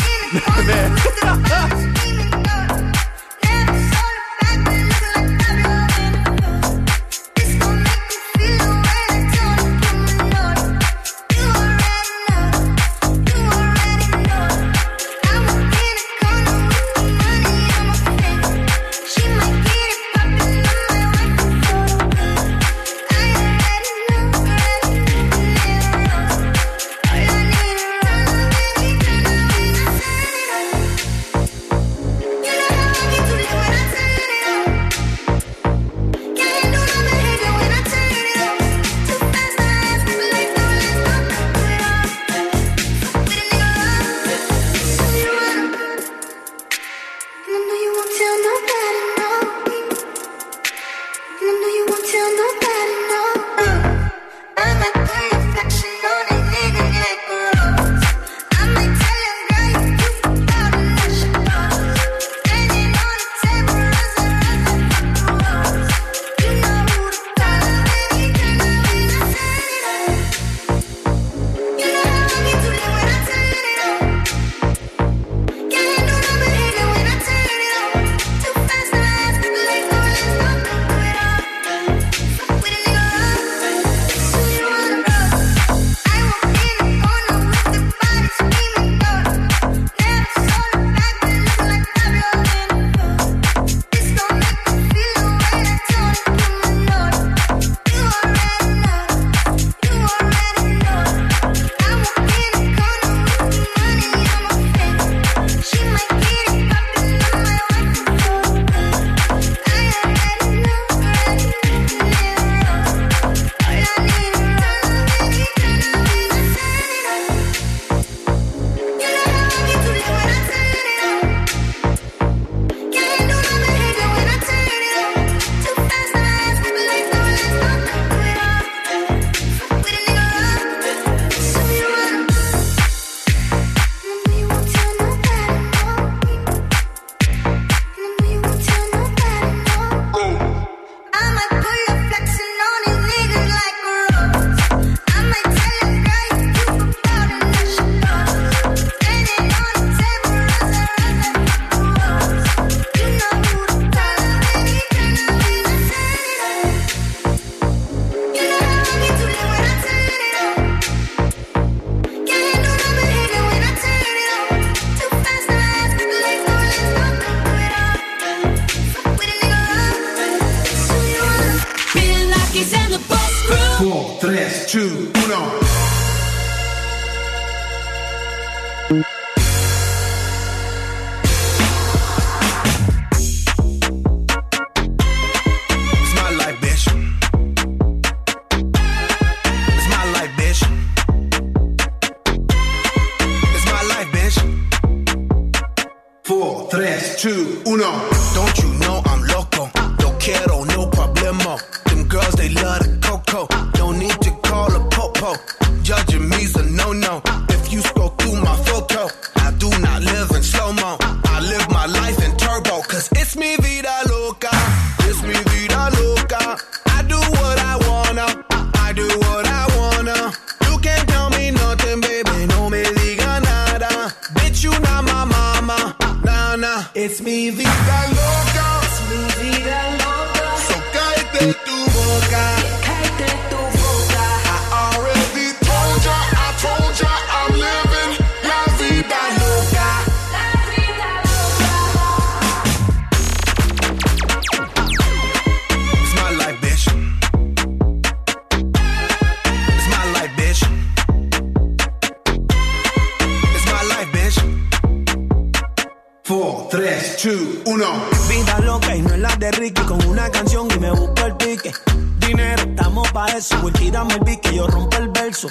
[259.52, 261.72] Ricky con una canción y me busco el pique.
[262.18, 263.58] Dinero, estamos pa' eso.
[263.60, 265.48] Voy tirame el pique, yo rompo el verso.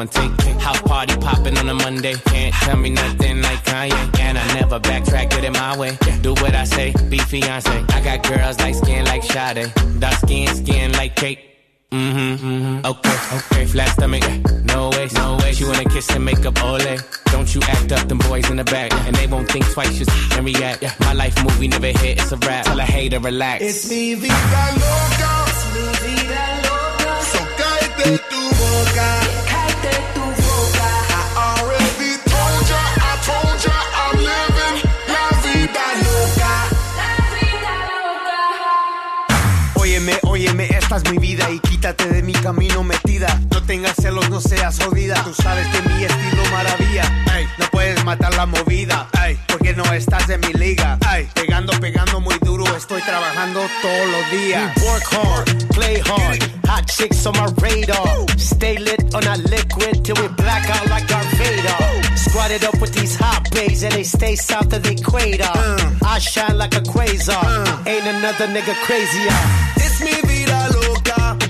[0.00, 0.32] One take.
[0.66, 2.14] House party popping on a Monday.
[2.32, 4.20] Can't tell me nothing like Kanye.
[4.20, 5.92] And I never backtrack, get it my way.
[6.22, 7.76] Do what I say, be fiance.
[7.96, 9.72] I got girls like skin like Sade.
[9.98, 11.40] Dark skin, skin like cake.
[11.92, 12.86] Mm-hmm, mm-hmm.
[12.90, 13.66] Okay, okay.
[13.66, 14.24] Flat stomach,
[14.72, 15.52] no way, no way.
[15.52, 16.96] She wanna kiss and make up ole.
[17.32, 18.90] Don't you act up, them boys in the back.
[19.06, 20.80] And they won't think twice, just and react.
[21.00, 22.64] My life movie never hit, it's a rap.
[22.64, 23.62] Tell a hater, relax.
[23.62, 25.32] It's mi vida loca.
[25.50, 27.12] It's mi vida loca.
[27.32, 29.49] So cállate tu boca.
[29.80, 30.88] Cállate tu boca.
[31.10, 34.76] I already told ya, I told ya, I'm living
[35.08, 36.52] la vida loca.
[39.74, 43.40] Óyeme, óyeme, esta es mi vida y quítate de mi camino metida.
[43.50, 45.22] No tengas celos, no seas jodida.
[45.24, 47.04] Tú sabes que mi estilo maravilla.
[47.36, 49.08] Ey, no puedes matar la movida.
[49.24, 50.98] Ey, porque no estás en mi liga.
[51.14, 52.29] Ey, pegando, pegando muy.
[52.80, 54.72] Estoy trabajando todos los días.
[54.82, 56.42] Work hard, play hard.
[56.66, 58.26] Hot chicks on my radar.
[58.38, 62.16] Stay lit on a liquid till we black out like Darth Vader.
[62.16, 65.44] Squatted up with these hot babes and they stay south of the equator.
[65.44, 65.92] Uh.
[66.06, 67.44] I shine like a quasar.
[67.44, 67.82] Uh.
[67.86, 69.36] Ain't another nigga crazier.
[69.76, 71.49] It's mi vida loca.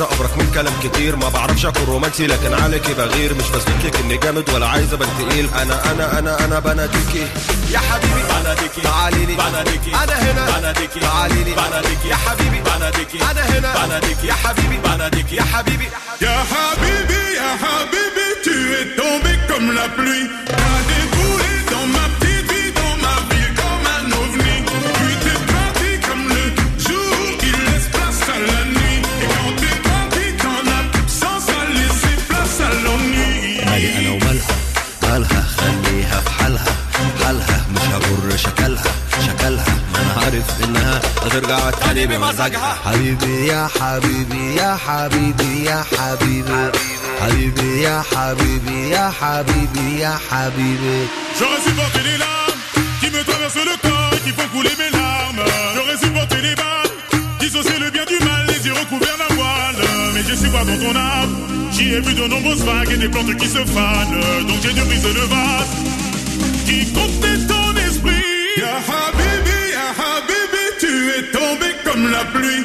[0.00, 3.34] واحدة أبرك من كلام كتير ما بعرفش أكون رومانسي لكن عليكي بغير.
[3.34, 5.48] مش بثبت لك إني جامد ولا عايز أبان تقيل.
[5.62, 7.26] أنا أنا أنا أنا بناديكي
[7.70, 10.58] يا حبيبي بناديكي تعالي لي بناديكي أنا هنا.
[10.58, 12.60] بناديكي تعالي لي بناديكي يا حبيبي.
[12.60, 13.86] بناديكي أنا هنا.
[13.86, 14.76] بناديكي يا حبيبي.
[14.84, 15.88] بناديكي يا حبيبي.
[16.24, 20.26] Ya Habibi, Ya Habibi, tu es tombé comme la pluie.
[40.17, 46.71] عارف انها هترجع تاني بمزاجها حبيبي يا حبيبي يا حبيبي يا حبيبي
[47.21, 51.07] حبيبي يا حبيبي يا حبيبي يا حبيبي
[51.39, 52.61] J'aurais supporté les larmes
[53.01, 55.43] qui me traversent le corps et qui font couler mes larmes.
[55.75, 56.93] J'aurais supporté les balles,
[57.39, 59.81] dissocier le bien du mal, les yeux recouverts d'un voile.
[60.13, 61.33] Mais je suis pas dans ton âme.
[61.71, 64.19] J'y ai vu de nombreuses vagues et des plantes qui se fanent.
[64.47, 65.73] Donc j'ai dû briser le vase
[66.67, 67.42] qui contenait ton esprit.
[67.42, 67.42] Ya
[68.78, 72.64] Habibi, Ya Habibi, tu es tombé comme la pluie.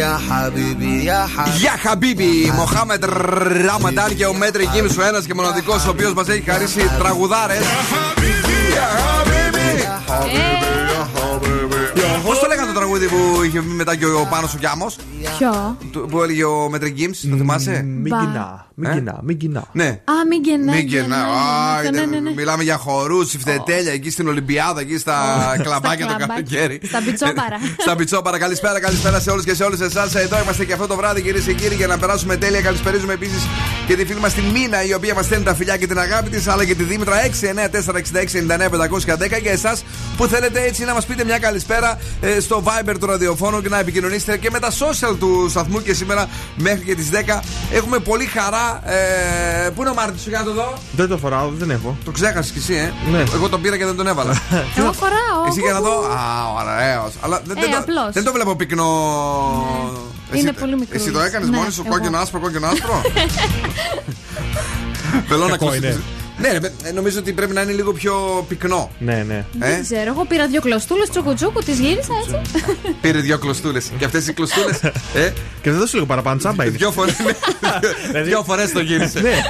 [0.00, 3.04] يا حبيبي يا حبيبي Γεια Χαμπίμπι, Μοχάμετ
[3.66, 7.64] Ραμαντάν και ο Μέτρη Γκίμς ο ένας και μοναδικός ο οποίος μας έχει χαρίσει τραγουδάρες.
[13.51, 14.95] Είχε βγει μετά και ο Πάνος ο Γιάμος
[15.37, 19.37] Ποιο; του- Που έλεγε ο Μέτρη Γκίμς, το θυμάσαι; Μην κοινά, μην Ε; κοινά, μην
[19.37, 19.63] κοινά.
[19.71, 20.73] Ναι Α, μην γεννά.
[20.73, 21.15] Μην κενά.
[21.17, 22.31] Α, Ναι, είναι- ναι, ναι.
[22.35, 25.15] Μιλάμε για χορούς, φτετέλια εκεί στην Ολυμπιάδα, εκεί στα
[25.63, 26.27] κλαμπάκια το κλαμπάκια.
[26.27, 26.79] καλοκαίρι.
[26.83, 27.57] Στα πιτσόπαρα.
[27.85, 28.37] Στα πιτσόπαρα.
[28.37, 30.15] Καλησπέρα, καλησπέρα σε όλους και σε όλες εσάς.
[30.15, 32.61] Εδώ είμαστε και αυτό το βράδυ, κυρίες και κύριοι, για να περάσουμε τέλεια.
[32.61, 33.47] Καλησπερίζουμε επίσης
[33.87, 36.29] και τη φίλη μας τη Μίνα, η οποία μας στέλνει τα φιλιά και την αγάπη
[36.29, 39.83] της, αλλά και τη Δήμητρα 6946699 και εσάς
[40.17, 43.05] που θέλετε έτσι να μας πείτε μια καλησπέρα ε, στο Viber του
[43.41, 47.09] ραδιοφώνου και να επικοινωνήσετε και με τα social του σταθμού και σήμερα μέχρι και τις
[47.11, 47.39] 10
[47.73, 48.81] έχουμε πολύ χαρά.
[48.85, 51.97] Ε, πού είναι ο Μάρτιν, σου για να το δω; Δεν το φοράω, δεν έχω.
[52.05, 53.23] Το ξέχασες κι εσύ, ε; Ναι.
[53.33, 54.31] Εγώ τον πήρα και δεν τον έβαλα.
[54.77, 55.45] Εγώ φοράω.
[55.47, 56.19] Εσύ για να δω; Α,
[56.61, 57.11] ωραίο.
[57.21, 58.13] Αλλά δεν, Ε, δεν, το, απλώς.
[58.13, 58.89] δεν το βλέπω πυκνό.
[60.33, 61.01] Είναι πολύ μικρός.
[61.01, 61.95] Εσύ το έκανες Ναι, μόνη σου εγώ.
[61.95, 63.01] κόκκινο άσπρο, κόκκινο άσπρο;
[65.27, 65.83] Θέλω να Κακό κλωστείς.
[65.93, 66.01] είναι.
[66.37, 68.91] Ναι, ρε, παι- ε, νομίζω ότι πρέπει να είναι λίγο πιο πυκνό.
[68.99, 69.45] Ναι, ναι.
[69.59, 72.41] Ε, Δεν ξέρω, εγώ πήρα δύο κλωστούλες τσουκουτσούκου, τις γύρισα έτσι.
[73.01, 73.91] πήρε δύο κλωστούλες.
[73.97, 74.83] Και αυτές οι κλωστούλες.
[75.13, 76.77] Ε, Και δεν δώσω λίγο παραπάνω τσάμπα είναι.
[76.77, 77.11] δύο φορέ.
[78.23, 79.19] Δύο φορές το γύρισε.
[79.19, 79.41] Ναι.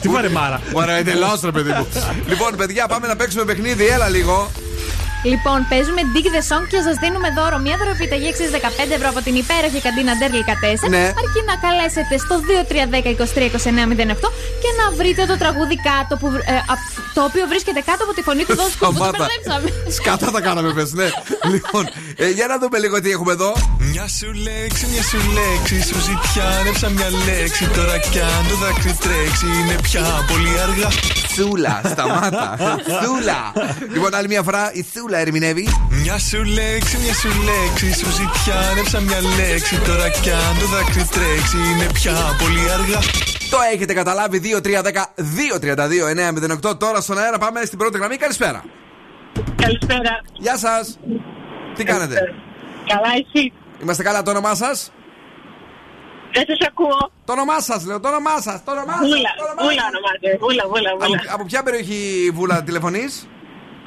[0.00, 0.60] Τι πάρε μάρα.
[0.72, 1.86] Ωραία, εντελώ ρε παιδί μου.
[2.28, 3.86] Λοιπόν, παιδιά, πάμε να παίξουμε παιχνίδι.
[3.86, 4.50] Έλα λίγο.
[5.32, 9.20] Λοιπόν, παίζουμε Dig the Song και σας δίνουμε δώρο μια δωροπιταγή αξία 15 ευρώ από
[9.26, 10.88] την υπέροχη καντίνα Ντέρλικα 4.
[10.94, 11.04] Ναι.
[11.22, 14.28] Αρκεί να καλέσετε στο 2310-232908
[14.62, 18.12] και να βρείτε το τραγούδι κάτω που, βρ- ε, απ- το οποίο βρίσκεται κάτω από
[18.16, 19.18] τη φωνή του δόσκου που το Σταμάτα.
[19.18, 19.68] μπερδέψαμε.
[19.98, 21.08] Σκατά τα κάναμε, πες, ναι.
[21.52, 21.84] Λοιπόν,
[22.24, 23.50] ε, για να δούμε λίγο τι έχουμε εδώ.
[23.90, 25.76] Μια σου λέξη, μια σου λέξη.
[25.88, 27.62] Σου ζητιάνεψα μια λέξη.
[27.76, 30.90] Τώρα κι αν το δάκρυ τρέξει, είναι πια πολύ αργά.
[31.38, 32.56] Θούλα, σταμάτα.
[33.02, 33.52] Θούλα.
[33.92, 35.68] Λοιπόν, άλλη μια φορά η Θούλα ερμηνεύει.
[35.90, 37.92] Μια σου λέξη, μια σου λέξη.
[37.98, 39.78] Σου ζητιάνεψα μια λέξη.
[39.78, 42.98] Τώρα κι αν το δάκρυ τρέξει, είναι πια πολύ αργά.
[43.50, 44.40] Το έχετε καταλάβει
[46.70, 46.78] 2-3-10-2-32-908.
[46.78, 48.16] Τώρα στον αέρα πάμε στην πρώτη γραμμή.
[48.16, 48.64] Καλησπέρα.
[49.56, 50.20] Καλησπέρα.
[50.32, 50.98] Γεια σας.
[51.74, 52.14] Τι κάνετε;
[52.86, 54.92] Καλά, εσύ; Είμαστε καλά, το όνομά σας;
[56.32, 57.10] Δεν σας ακούω.
[57.24, 58.00] Το όνομά σας, λέω.
[58.00, 58.64] Το όνομά σας.
[58.64, 59.90] Το όνομά σας, Βούλα, το όνομά βούλα σας.
[59.92, 60.30] ονομάζεται.
[60.40, 61.18] Βούλα, βούλα, βούλα.
[61.22, 63.28] Από, από ποια περιοχή βούλα τηλεφωνείς,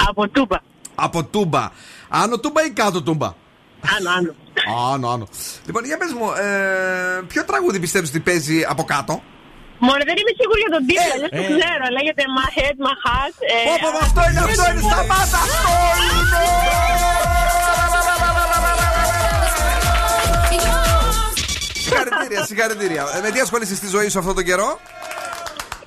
[0.09, 0.57] Από Τούμπα.
[0.95, 1.63] Από Τούμπα.
[2.09, 3.29] Άνω Τούμπα ή κάτω Τούμπα;
[3.97, 4.31] Άνω, άνω.
[4.93, 5.27] Άνω, άνω.
[5.65, 9.13] Λοιπόν, για πες μου, ε, ποιο τραγούδι πιστεύεις ότι παίζει από κάτω;
[9.87, 11.59] Μόνο δεν είμαι σίγουρη για τον τίτλο, Ε, αλλιώ το ε.
[11.59, 11.83] ξέρω.
[11.97, 13.35] Λέγεται My Head, My Heart.
[13.53, 15.69] ε, Πω, πω, αυτό είναι, αυτό είναι, σταμάτα, αυτό
[21.91, 23.03] Συγχαρητήρια, συγχαρητήρια.
[23.15, 24.69] Ε, με τι ασχολείσαι στη ζωή σου αυτόν τον καιρό;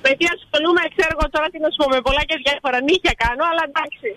[0.05, 3.13] Με τι ασχολούμαι, ξέρω εγώ τώρα τι να σου πω, με πολλά και διάφορα νύχια
[3.23, 4.09] κάνω, αλλά εντάξει.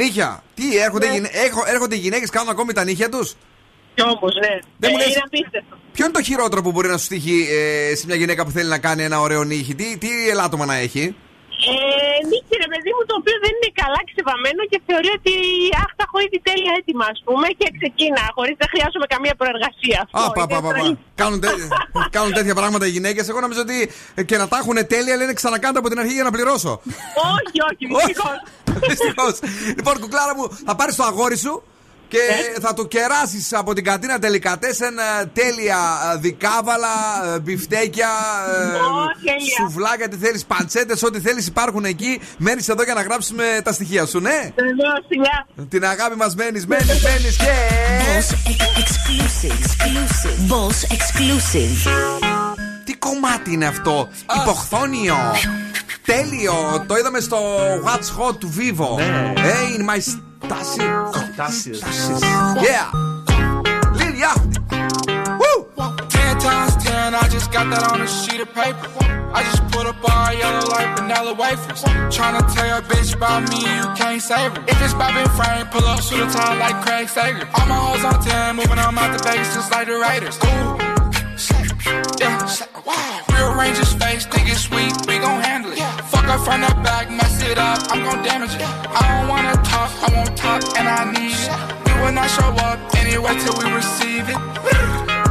[0.00, 0.30] Νύχια.
[0.58, 1.14] Τι, έρχονται, Ναι.
[1.14, 3.28] γυναί- έχο- έρχονται οι γυναίκες, κάνουν ακόμη τα νύχια τους;
[3.94, 4.52] Κι όμως, ναι.
[4.82, 5.74] Δεν μου Ε, λες- Είναι απίστευτο.
[5.94, 8.68] Ποιο είναι το χειρότερο που μπορεί να σου τύχει ε, σε μια γυναίκα που θέλει
[8.68, 11.16] να κάνει ένα ωραίο νύχι; Τι, τι ελάττωμα να έχει;
[11.72, 15.34] Ε, νύχι, ρε παιδί μου, το οποίο δεν είναι καλά ξεβαμμένο και θεωρεί ότι
[15.82, 19.98] αχ, τα έχω ήδη τέλεια έτοιμα, ας πούμε, και ξεκίνα, χωρίς να χρειάζομαι καμία προεργασία.
[20.06, 20.72] Αυτό Α, πα, είναι πα, πα, πα.
[20.74, 21.00] τραγικό.
[21.20, 21.60] Κάνουν, τέ-
[22.16, 23.24] κάνουν τέτοια πράγματα οι γυναίκες.
[23.30, 23.76] Εγώ νομίζω ότι
[24.18, 26.72] ε, και να τα έχουν τέλεια λένε ξανακάντα από την αρχή για να πληρώσω.
[27.36, 28.36] Όχι, όχι, δυστυχώς.
[28.90, 29.34] Δυστυχώς.
[29.78, 31.52] λοιπόν, κουκλάρα μου, θα πάρεις το αγόρι σου
[32.08, 32.18] Και
[32.60, 34.94] θα το κεράσεις από την κατίνα τελικατέσεν
[35.32, 35.78] τέλεια
[36.14, 36.88] ε, δικάβαλα,
[37.34, 38.08] ε, μπιφτέκια,
[38.48, 38.62] ε,
[39.24, 39.54] τέλεια.
[39.56, 42.20] σουβλάκια, τι θέλεις, παντσέτες, ό,τι θέλεις υπάρχουν εκεί.
[42.38, 45.66] Μένεις εδώ για να γράψουμε τα στοιχεία σου, ναι; Βεβαίω, σιγά.
[45.68, 47.54] Την αγάπη μας μένεις, μένεις, μένεις και.
[48.06, 48.28] Boss
[48.82, 49.58] exclusive.
[49.66, 50.52] Exclusive.
[50.52, 51.90] Boss exclusive.
[52.84, 54.08] Τι κομμάτι είναι αυτό,
[54.40, 55.16] υποχθόνιο;
[56.06, 57.38] Τέλειο, το είδαμε στο
[57.84, 58.98] What's Hot του Vivo.
[59.36, 60.82] Hey, in my Stasi.
[61.36, 61.82] Τάσεις.
[62.68, 62.86] Yeah.
[63.98, 64.58] Lil Yachty.
[65.40, 65.58] Woo.
[66.14, 68.88] Ten times ten, I just got that on a sheet of paper.
[69.36, 71.80] I just put up all yellow like vanilla wafers.
[72.16, 74.62] Tryna tell your bitch about me, you can't save her.
[74.72, 77.46] If it's Bobby Frame, pull up, shoot a tie like Craig Sager.
[77.56, 80.36] All my hoes on ten, moving on out the Vegas just like the Raiders.
[80.46, 80.95] Ooh.
[81.86, 82.42] Yeah.
[83.32, 85.78] Rearrange his face, think it's sweet, we gon' handle it.
[86.10, 88.62] Fuck up from the back, mess it up, I'm gon' damage it.
[88.62, 91.50] I don't wanna talk, I won't talk, and I need it.
[91.86, 94.38] We will not show up anyway till we receive it.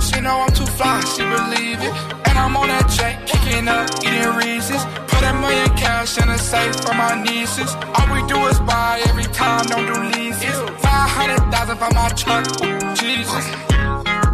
[0.01, 1.93] She know I'm too fly, she believe it.
[2.27, 4.83] And I'm on that jet, kicking up, eating Reese's.
[5.11, 7.75] Put a million cash in a safe for my nieces.
[7.95, 10.55] All we do is buy every time, don't do leases.
[10.79, 12.45] 500,000 for my truck,
[12.95, 14.24] Jesus.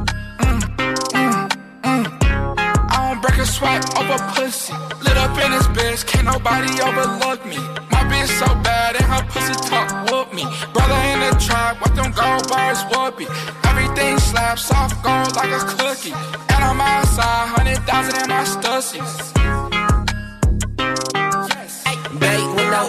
[3.23, 4.73] I don't break a pussy.
[5.03, 7.57] Lit up in this bitch, can't nobody overlook me.
[7.91, 10.43] My bitch so bad and her pussy talk whoop me.
[10.73, 13.27] Brother in the trap, what them gold bars whoopee.
[13.65, 16.13] Everything slaps soft gold like a cookie.
[16.49, 19.70] And I'm outside, hundred thousand in my stussies.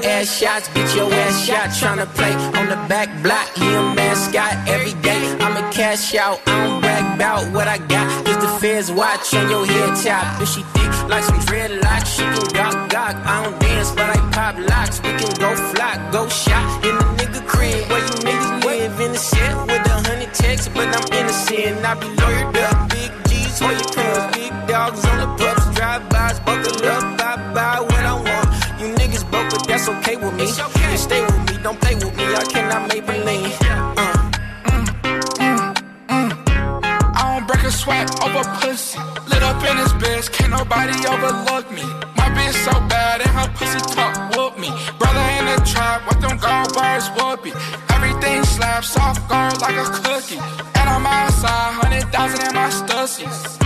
[0.01, 1.69] Ass shots, beat your ass shot.
[1.71, 5.21] Tryna play on the back block, he a mascot every day.
[5.41, 8.07] I'ma cash out, I don't brag about what I got.
[8.25, 10.41] Cause the feds watch on your head top.
[10.41, 13.17] If she thick like some dreadlocks, she can gawk gawk.
[13.27, 14.99] I don't dance, but I pop locks.
[15.03, 19.13] We can go flock, go shot in the nigga crib where you niggas live in
[19.13, 21.85] the set with a hundred texts, but I'm innocent.
[21.85, 23.91] I be lawyered up, big G's for your
[29.85, 30.47] that's okay with me.
[30.47, 32.25] You stay with me, don't play with me.
[32.25, 33.53] I cannot Maybelline.
[33.97, 34.31] Uh.
[34.71, 35.75] Mm, mm,
[36.09, 36.33] mm.
[37.17, 38.99] I don't break a sweat over pussy.
[39.29, 41.83] Lit up in this bitch, can't nobody overlook me.
[42.17, 44.71] My bitch so bad and her pussy talk whoop me.
[44.99, 47.53] Brother in the trap, what them gold bars whoopee.
[47.91, 50.39] Everything slaps soft gold like a cookie.
[50.79, 53.62] And I'm outside, hundred thousand in my stussies.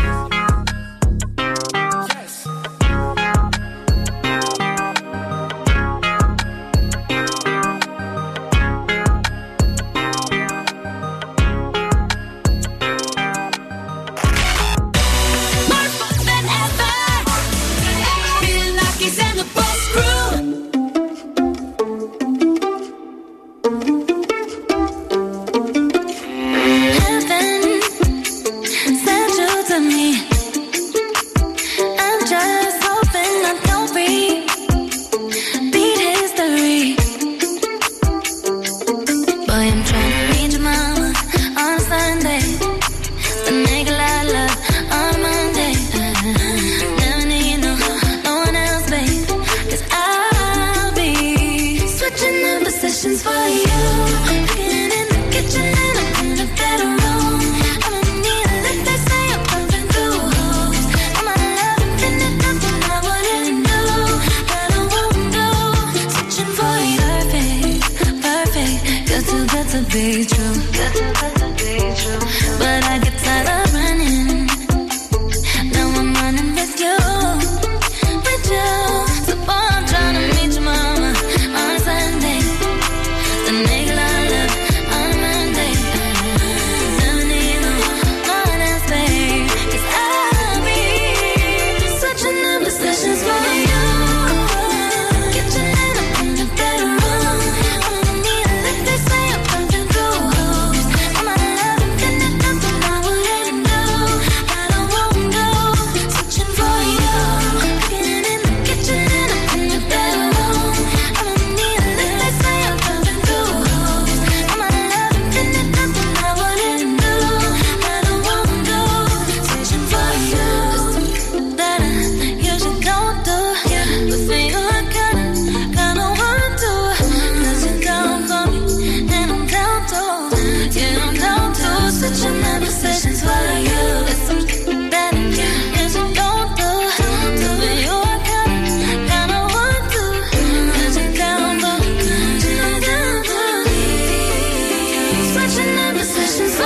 [146.36, 146.65] 是。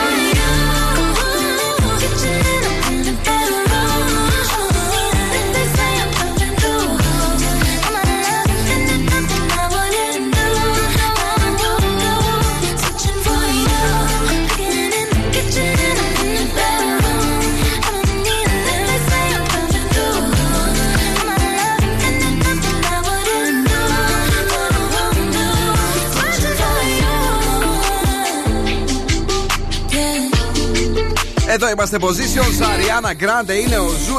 [31.62, 32.64] Εδώ είμαστε positions.
[32.72, 34.16] Ariana Grande είναι ο Zoo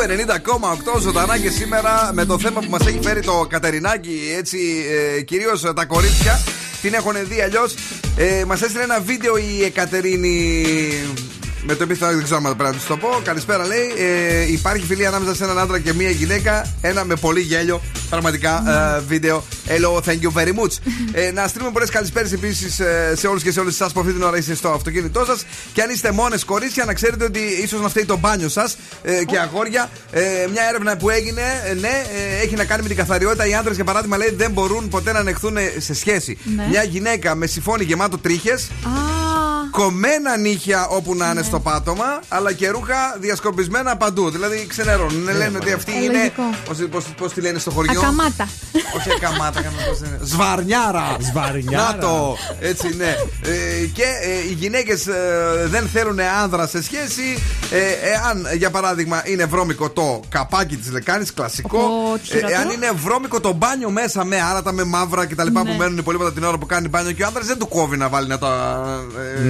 [0.95, 4.19] 90,8 ζωντανά και σήμερα με το θέμα που μας έχει φέρει το Κατερινάκι.
[4.37, 4.85] Έτσι,
[5.17, 6.39] ε, κυρίως τα κορίτσια
[6.81, 7.75] την έχουν δει αλλιώς.
[8.17, 10.65] Ε, μας έστειλε ένα βίντεο η Εκατερίνη
[11.63, 13.07] με το επίθετο δεν ξέρω αν πρέπει να του το πω.
[13.23, 13.93] Καλησπέρα, λέει.
[13.97, 16.73] Ε, υπάρχει φιλία ανάμεσα σε έναν άντρα και μία γυναίκα.
[16.81, 17.81] Ένα με πολύ γέλιο.
[18.09, 18.63] Πραγματικά
[18.97, 19.43] ε, βίντεο.
[19.67, 20.77] Hello, thank you very much.
[21.21, 24.13] ε, να στείλουμε πολλές καλησπέρες επίσης ε, σε όλους και σε όλες εσάς που αυτή
[24.13, 25.45] την ώρα είστε στο αυτοκίνητό σας.
[25.73, 29.23] Και αν είστε μόνες κορίτσια, να ξέρετε ότι ίσως να φταίει το μπάνιο σας ε,
[29.23, 29.89] και αγόρια.
[30.11, 32.03] Ε, μια έρευνα που έγινε, ε, ναι,
[32.39, 33.47] ε, έχει να κάνει με την καθαριότητα.
[33.47, 36.37] Οι άντρες, για παράδειγμα, λέει δεν μπορούν ποτέ να ανεχθούν σε σχέση.
[36.55, 36.67] Ναι.
[36.69, 38.69] Μια γυναίκα με συμφώνη γεμάτο τρίχες.
[39.71, 41.31] Κομμένα νύχια όπου να Ναι.
[41.31, 44.29] είναι στο πάτωμα, αλλά και ρούχα διασκορπισμένα παντού.
[44.29, 45.23] Δηλαδή ξενερώνουν.
[45.23, 46.17] λένε ότι αυτή Ε, είναι.
[46.17, 46.43] λογικό.
[46.65, 47.99] Πώς, πώς, πώς τη λένε στο χωριό.
[47.99, 48.47] Ακαμάτα.
[48.97, 50.19] Όχι ακαμάτα, καμάτα, πώς λένε.
[50.23, 51.15] Σβαρνιάρα.
[51.19, 51.91] Σβαρνιάρα.
[51.93, 52.37] Να το.
[52.59, 53.15] Έτσι, ναι.
[53.41, 55.03] Ε, και ε, οι γυναίκες
[55.65, 57.43] δεν θέλουν άνδρα σε σχέση.
[57.71, 61.77] Ε, εάν, για παράδειγμα, είναι βρώμικο το καπάκι της λεκάνης, κλασικό.
[61.79, 62.53] Ω, τι Ε, χειρότερο.
[62.61, 65.47] εάν είναι βρώμικο το μπάνιο μέσα με άρατα, με μαύρα κτλ.
[65.51, 65.63] Ναι.
[65.63, 68.09] που μένουν υπολείποντα την ώρα που κάνει μπάνιο και ο άνδρας δεν του κόβει να
[68.09, 68.79] βάλει να τα.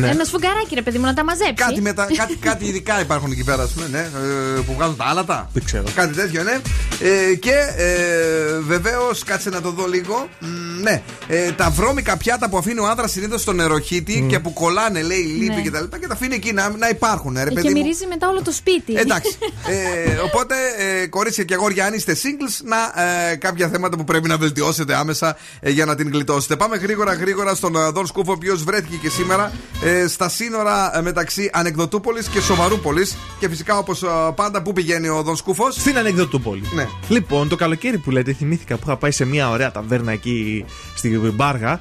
[0.03, 1.53] Ε, Ένα σφουγγαράκι, ρε παιδί μου, να τα μαζέψει.
[1.53, 5.05] Κάτι, μετα, κάτι, κάτι ειδικά υπάρχουν εκεί πέρα, ας πούμε, ναι, ε, που βγάζουν τα
[5.05, 5.49] άλατα.
[5.53, 5.83] Δεν ξέρω.
[5.95, 6.59] Κάτι τέτοιο, ναι.
[6.99, 10.27] Ε, και ε, βεβαίως, κάτσε να το δω λίγο.
[10.39, 14.53] Μ, ναι, ε, τα βρώμικα πιάτα που αφήνει ο άνδρα συνήθως στο νεροχύτη και που
[14.53, 15.61] κολλάνε, λέει, λίπη Ναι.
[15.61, 17.81] και τα λοιπά και τα αφήνει εκεί να, να υπάρχουν, ρε Ε, παιδί Και μου.
[17.81, 18.93] μυρίζει μετά όλο το σπίτι.
[18.95, 19.37] Εντάξει.
[20.07, 20.55] ε, οπότε,
[21.01, 24.95] ε, κορίτσια και αγόρια, αν είστε singles, να ε, κάποια θέματα που πρέπει να βελτιώσετε
[24.95, 26.55] άμεσα ε, για να την γλιτώσετε.
[26.55, 29.51] Πάμε γρήγορα, γρήγορα στον ε, Δον Σκούφο, ο οποίος βρέθηκε και σήμερα
[29.83, 33.17] ε, στα σύνορα ε, μεταξύ Ανεκδοτούπολης και Σοβαρούπολης.
[33.39, 34.03] Και φυσικά, όπως
[34.35, 35.75] πάντα, πού πηγαίνει ο Δον Σκούφος.
[35.75, 36.63] Στην Ανεκδοτούπολη.
[36.73, 36.87] Ναι.
[37.07, 40.65] Λοιπόν, το καλοκαίρι που λέτε, θυμήθηκα που είχα πάει σε μια ωραία ταβέρνα εκεί
[40.95, 41.79] στη Μπάργα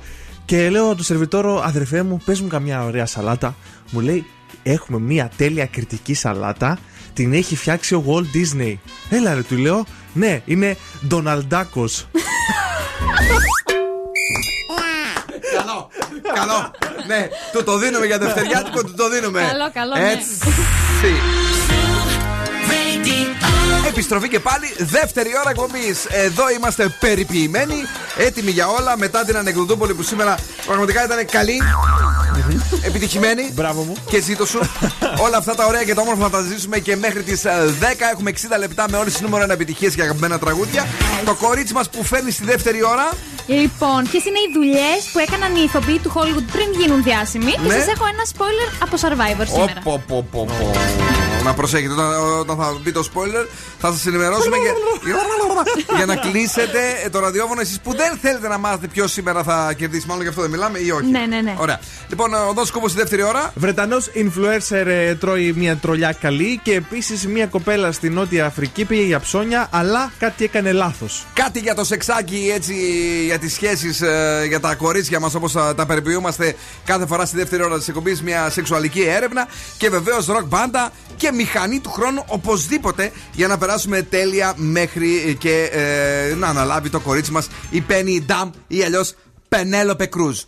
[0.51, 3.55] και λέω το σερβιτόρο, αδερφέ μου, πες μου καμιά ωραία σαλάτα.
[3.91, 4.27] Μου λέει,
[4.63, 6.79] έχουμε μια τέλεια κριτική σαλάτα,
[7.15, 8.75] την έχει φτιάξει ο Walt Disney.
[9.11, 12.07] Έλα ρε, του λέω, ναι, είναι Ντοναλντάκος.
[15.57, 15.91] Καλό,
[16.35, 16.71] καλό.
[17.07, 19.41] ναι, του το δίνουμε για δευτεριάτικο, του το δίνουμε.
[19.51, 20.11] Καλό, καλό, ναι.
[20.13, 20.39] Έτσι.
[23.89, 26.05] Επιστροφή και πάλι, δεύτερη ώρα εκπομπής.
[26.09, 27.75] Εδώ είμαστε περιποιημένοι,
[28.17, 30.35] έτοιμοι για όλα μετά την Ανεκδοτούπολη που σήμερα
[30.67, 31.63] πραγματικά ήταν καλή,
[32.83, 33.51] επιτυχημένη.
[33.53, 33.95] Μπράβο μου.
[34.11, 34.59] Και ζήτω σου.
[35.25, 37.49] όλα αυτά τα ωραία και τα όμορφα θα τα ζήσουμε και μέχρι τις 10.
[38.13, 40.87] Έχουμε 60 λεπτά με όλες τις νούμερο 1 επιτυχίες και αγαπημένα τραγούδια.
[41.25, 43.09] Το κορίτσι μας που φέρνει στη δεύτερη ώρα.
[43.47, 47.59] Λοιπόν, ποιες είναι οι δουλειές που έκαναν οι ηθοποιοί του Hollywood πριν γίνουν διάσημοι; Και
[47.67, 47.75] Ναι.
[47.75, 49.81] σας έχω ένα spoiler από Survivor σήμερα.
[49.85, 51.30] Πω, πω, πω, πω.
[51.45, 53.47] Να προσέχετε, όταν, όταν θα μπει το spoiler,
[53.79, 54.73] θα σας ενημερώσουμε για,
[55.97, 60.07] για να κλείσετε το ραδιόφωνο εσείς που δεν θέλετε να μάθετε ποιος σήμερα θα κερδίσει.
[60.07, 61.11] Μάλλον γι' αυτό δεν μιλάμε ή όχι.
[61.11, 61.55] Ναι, ναι, ναι.
[61.59, 61.81] Ωραία.
[62.09, 63.53] Λοιπόν, ο Δόν Σκούπο στη δεύτερη ώρα.
[63.55, 69.03] Βρετανός influencer ε, τρώει μια τρολιά καλή και επίσης μια κοπέλα στη Νότια Αφρική πήγε
[69.03, 71.27] για ψώνια, αλλά κάτι έκανε λάθος.
[71.35, 72.75] Κάτι για το σεξάκι, έτσι,
[73.27, 74.03] για τις σχέσεις,
[74.49, 78.51] για τα κορίτσια μας, όπως τα περιποιούμαστε κάθε φορά στη δεύτερη ώρα της εκπομπής, μια
[78.51, 79.49] σεξουαλική έρευνα.
[79.77, 85.71] Και βεβαίως ροκ μπάντα και μηχανή του χρόνου οπωσδήποτε για να περάσουμε τέλεια μέχρι και
[85.73, 89.05] ε, να αναλάβει το κορίτσι μα η Penny Ντάμ ή αλλιώ
[89.51, 90.47] Penelope Cruz.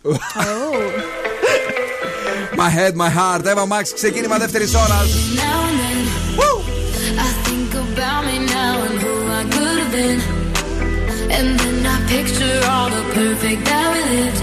[2.55, 3.45] My head, my heart.
[3.45, 4.99] Eva Max, ξεκίνημα δεύτερη ώρα.
[5.35, 5.99] Now and then,
[7.27, 10.19] I think about me now and who I could have been.
[11.37, 14.41] And then I picture all the perfect that we lived.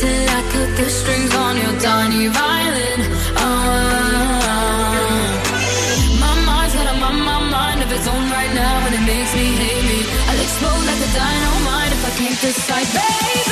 [0.00, 3.00] Till I cut the strings on your tiny violin.
[3.44, 4.57] Oh,
[12.40, 13.47] this side, baby.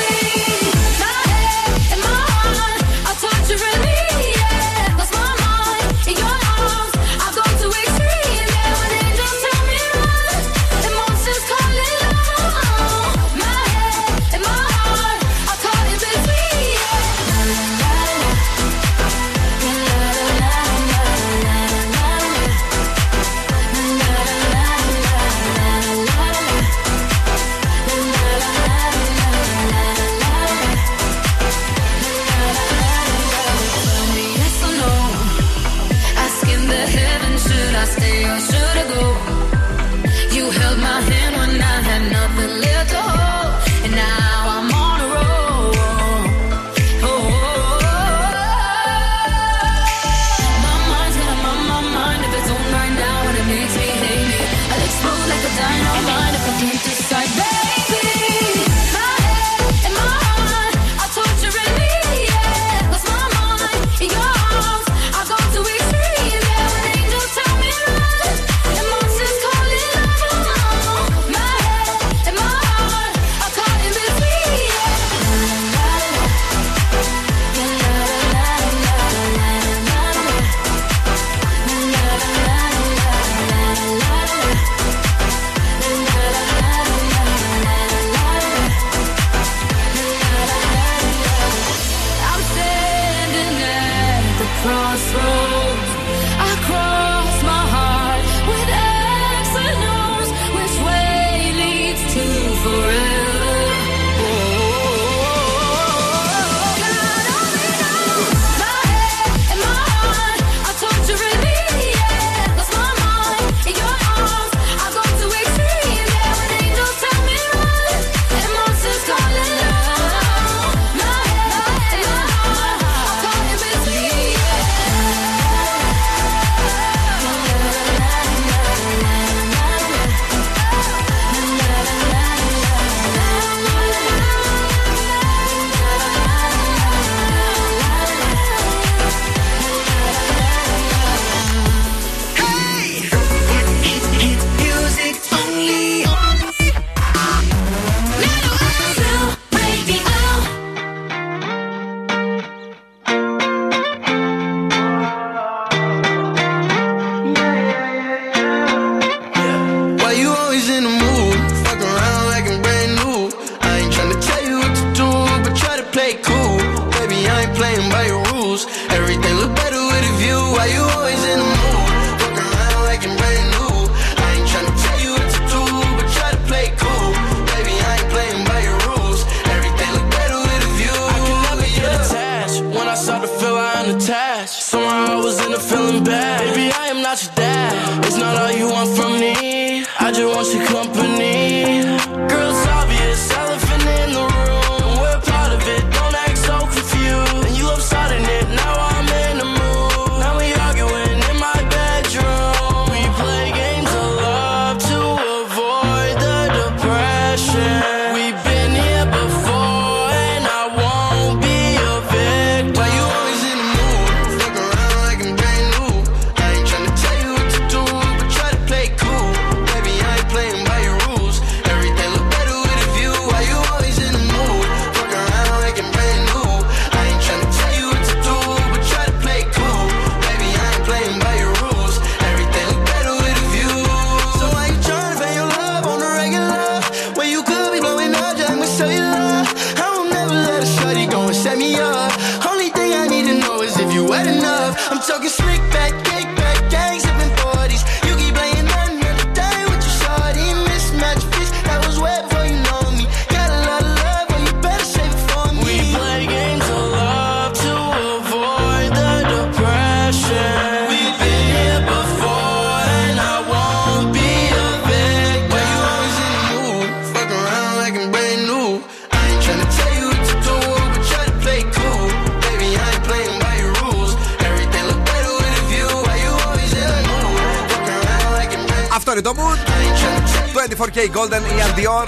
[281.07, 282.07] 24kGoldn, Iann Dior.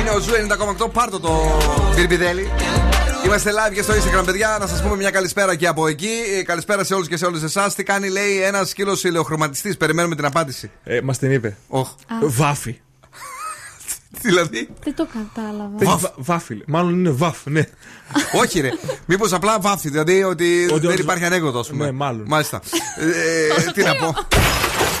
[0.00, 0.32] Είναι ο Zoo
[0.84, 0.90] 90,8.
[0.92, 1.58] Πάρτο το
[1.94, 2.50] μπιρμπιδέλι.
[3.26, 4.56] Είμαστε live και στο Instagram, παιδιά.
[4.60, 6.10] Να σας πούμε μια καλησπέρα και από εκεί.
[6.38, 7.74] Ε, Καλησπέρα σε όλους και σε όλες εσάς.
[7.74, 9.76] Τι κάνει, λέει, ένας σκύλος ελαιοχρωματιστής.
[9.76, 10.70] Περιμένουμε την απάντηση.
[10.84, 11.56] Ε, Μας την είπε.
[11.68, 11.88] Οχ.
[12.22, 12.80] Βάφη.
[14.22, 15.72] δηλαδή; Δεν το κατάλαβα.
[15.76, 16.02] Βαφ.
[16.16, 16.52] Βάφη.
[16.52, 16.64] λέει.
[16.66, 17.62] Μάλλον είναι βαφ, ναι.
[18.42, 18.70] Όχι, ρε.
[19.06, 19.88] Μήπως απλά βάφει.
[19.88, 21.84] Δηλαδή ότι Ότι δεν όντως- υπάρχει ανέκδοτος, ας πούμε.
[21.84, 22.24] Ναι, μάλλον.
[22.26, 22.60] Μάλιστα.
[23.66, 24.14] Ε, τι να πω.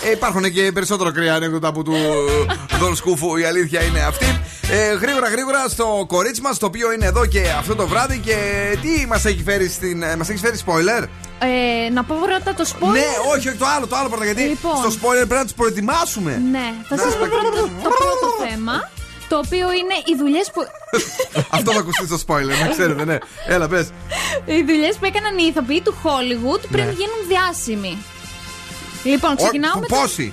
[0.04, 1.94] Ε, υπάρχουν και περισσότερο κρύα ανέκδοτα από του
[2.78, 3.36] Δον Σκούφου.
[3.36, 4.40] Η αλήθεια είναι αυτή.
[4.70, 8.18] Ε, γρήγορα, γρήγορα στο κορίτσι μας, το οποίο είναι εδώ και αυτό το βράδυ.
[8.18, 8.36] Και
[8.82, 10.04] τι μας έχει φέρει στην.
[10.18, 11.04] Μας έχει φέρει spoiler;
[11.38, 12.92] Ε, να πω πρώτα το spoiler.
[12.92, 14.24] Ναι, όχι, όχι το άλλο, το άλλο πρώτα.
[14.24, 14.76] Γιατί Λοιπόν.
[14.76, 16.42] στο spoiler πρέπει να τους προετοιμάσουμε.
[16.50, 18.90] Ναι, θα σας πω πρώτα το, το πρώτο θέμα.
[19.28, 20.60] Το οποίο είναι οι δουλειές που.
[21.56, 23.18] αυτό θα ακουστεί στο spoiler, να ξέρετε, ναι.
[23.46, 23.86] Έλα, πες.
[24.44, 26.90] οι δουλειές που έκαναν οι ηθοποιοί του Hollywood πριν Ναι.
[26.90, 27.98] γίνουν διάσημοι.
[29.02, 29.86] Λοιπόν, ξεκινάω με.
[29.86, 30.32] το- Πόσοι;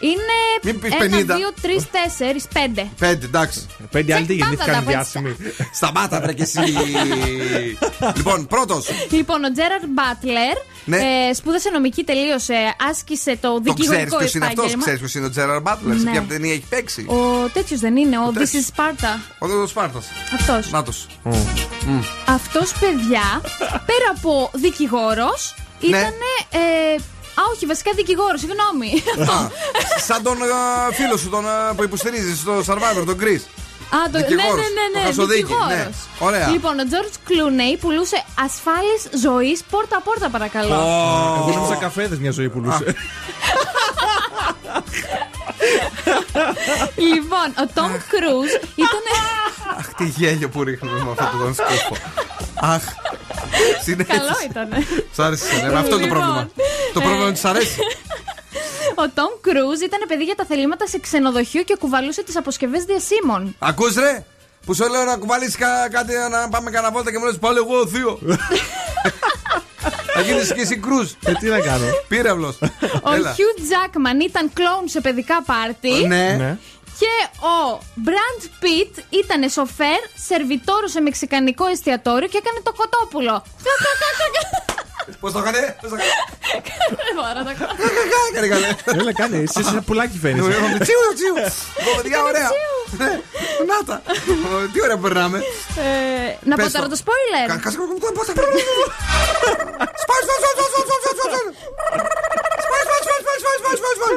[0.00, 0.38] Είναι.
[0.62, 1.52] Μην πεις 1, 2, 50.
[1.62, 2.86] 3, 4, 5.
[2.98, 3.66] Πέντε, εντάξει.
[3.90, 5.36] Πέντε άλλοι δεν πάντα γεννήθηκαν τα διάσημοι.
[5.72, 6.58] Σταμάτα, βρε και εσύ.
[8.16, 8.86] λοιπόν, πρώτος.
[9.10, 10.96] Λοιπόν, ο Τζέραρντ Μπάτλερ Ναι.
[10.96, 14.82] ε, σπούδασε νομική, τελείωσε, άσκησε το Το ξέρεις δικηγορικό ποιος είναι αυτός, επάγγελμα.
[14.82, 16.10] ξέρεις ποιος είναι ο Τζέραρ Μπάτλερ, σε Ναι.
[16.10, 18.64] ποια ταινία έχει παίξει; Ο τέτοιος δεν είναι, ο This τέτοιος.
[18.64, 19.18] is Sparta.
[19.38, 20.02] Ο Δόδο Σπάρτα.
[20.34, 20.70] Αυτός.
[20.70, 20.92] Νάτο.
[22.26, 23.40] Αυτός, παιδιά,
[23.88, 25.86] πέρα από δικηγόρος, Ναι.
[25.88, 26.12] ήταν.
[26.50, 26.96] Ε,
[27.38, 28.90] α, όχι, βασικά δικηγόρος, συγγνώμη.
[30.08, 33.42] Σαν τον ε, φίλο σου τον, ε, που υποστηρίζεις στο Survivor, τον Chris.
[33.96, 34.64] Α, το, ναι, ναι, Δικηγόρος.
[34.76, 35.68] ναι, Ο ναι, Χασοδίκη, δικηγόρος.
[35.68, 35.88] ναι.
[36.18, 36.48] Ωραία.
[36.48, 40.74] Λοιπόν, ο George Clooney πουλούσε ασφάλεις ζωής πόρτα-πόρτα, παρακαλώ.
[40.74, 42.94] Εγώ νόμιζα καφέδες μια ζωή πουλούσε.
[46.96, 49.04] λοιπόν, ο Tom Cruise ήταν.
[49.78, 51.96] Αχ, τι γέλιο που ρίχνουμε με αυτό τον σκούφο.
[52.60, 52.82] Αχ.
[53.82, 54.18] Συνέχισε.
[54.18, 54.68] Καλό ήταν.
[55.12, 55.44] Σ' άρεσε.
[55.66, 56.50] ναι, Αυτό είναι το Λοιπόν, πρόβλημα.
[56.92, 57.78] Το πρόβλημα είναι ότι σ' αρέσει.
[58.94, 63.56] Ο Tom Cruise ήταν παιδί για τα θελήματα σε ξενοδοχείο και κουβαλούσε τις αποσκευές διασύμων.
[63.58, 64.24] Ακούς ρε,
[64.66, 67.56] που σου λέω να κουβαλείς κα- κάτι να πάμε κανένα βόλτα και μου λες πάλι
[67.58, 68.18] εγώ θείο.
[70.14, 71.10] Θα γίνεις και εσύ κρούζ.
[71.24, 71.84] Ε, τι να κάνω.
[72.08, 72.58] Πύραυλος.
[73.02, 73.34] Ο Έλα.
[73.34, 76.06] Hugh Jackman ήταν κλόουν σε παιδικά πάρτι.
[76.06, 76.58] Ναι.
[76.98, 77.06] Ναι.
[77.06, 77.14] Και
[77.54, 83.34] ο Brad Pitt ήταν σοφέρ, σερβιτόρο σε μεξικανικό εστιατόριο και έκανε το κοτόπουλο.
[85.20, 86.12] Πώς το έκανε, πώς το έκανε.
[87.06, 87.74] Δεν μπορώ να το κάνω.
[88.34, 88.68] Κάνε καλέ.
[89.00, 89.36] Έλα, κάνε.
[89.46, 90.50] Εσύ είσαι πουλάκι φαίνεσαι.
[90.84, 91.34] Τσιου, τσιου, τσιου.
[91.78, 92.48] Λοιπόν, παιδιά, ωραία.
[93.00, 93.10] Ναι,
[93.70, 93.96] Να τα.
[94.72, 95.38] Τι ωραία που περνάμε.
[95.38, 96.94] Ε, Να πω Πες τώρα το.
[96.96, 97.44] το spoiler.
[97.50, 98.32] Κα- Κάτσε μου το πότα.
[100.02, 101.32] Σπάς, σπάς, σπάς, σπάς, σπάς, σπάς, σπάς.
[102.64, 104.14] Σπάς, σπάς, σπάς, σπάς, σπάς, σπάς, σπάς, σπάς.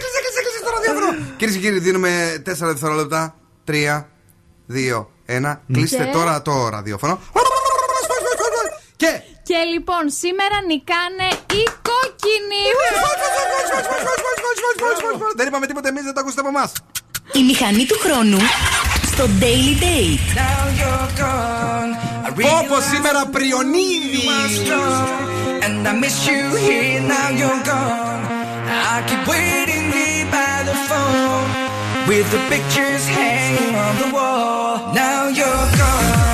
[0.00, 1.08] Κλείσε, κλείσε, κλείσε, κλείσε, κλείσε το ραδιόφωνο.
[1.38, 3.34] Κυρίε και κύριοι, δίνουμε 4 δευτερόλεπτα.
[3.64, 4.08] 3,
[4.66, 5.60] 2, 1.
[5.72, 7.14] Κλείστε Και- τώρα το ραδιόφωνο.
[7.28, 8.68] Σπάς, σπάς, σπάς, σπάς.
[8.96, 9.10] Και.
[9.48, 11.28] Και λοιπόν, σήμερα νικάνε
[11.58, 12.62] οι κόκκινοι.
[15.36, 16.64] Δεν είπαμε τίποτα εμεί, δεν τα ακούσετε από εμά.
[17.32, 18.38] Η μηχανή του χρόνου
[19.12, 20.28] στο Daily Date.
[22.62, 24.24] Όπω σήμερα πριονίδι.
[25.66, 28.22] And I miss you here, now you're gone.
[28.92, 29.85] I keep waiting here by the
[30.88, 34.92] phone with the pictures hanging on the wall.
[34.92, 36.25] Now you're gone.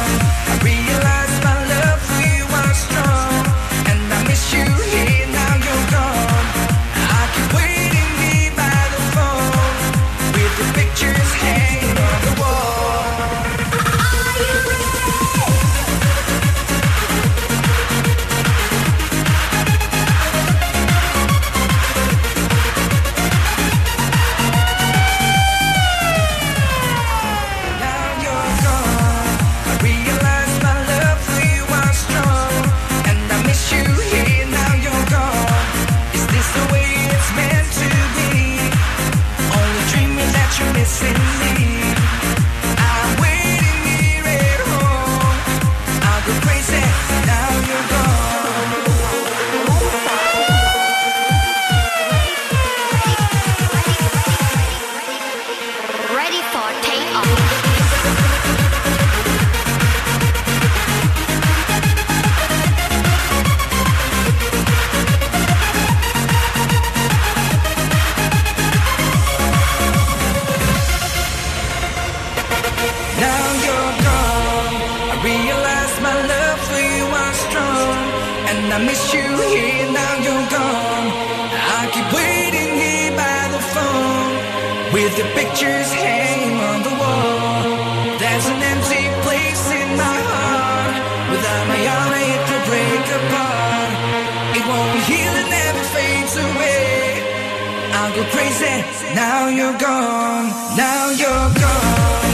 [98.02, 102.31] Now you're crazy, now you're gone, now you're gone.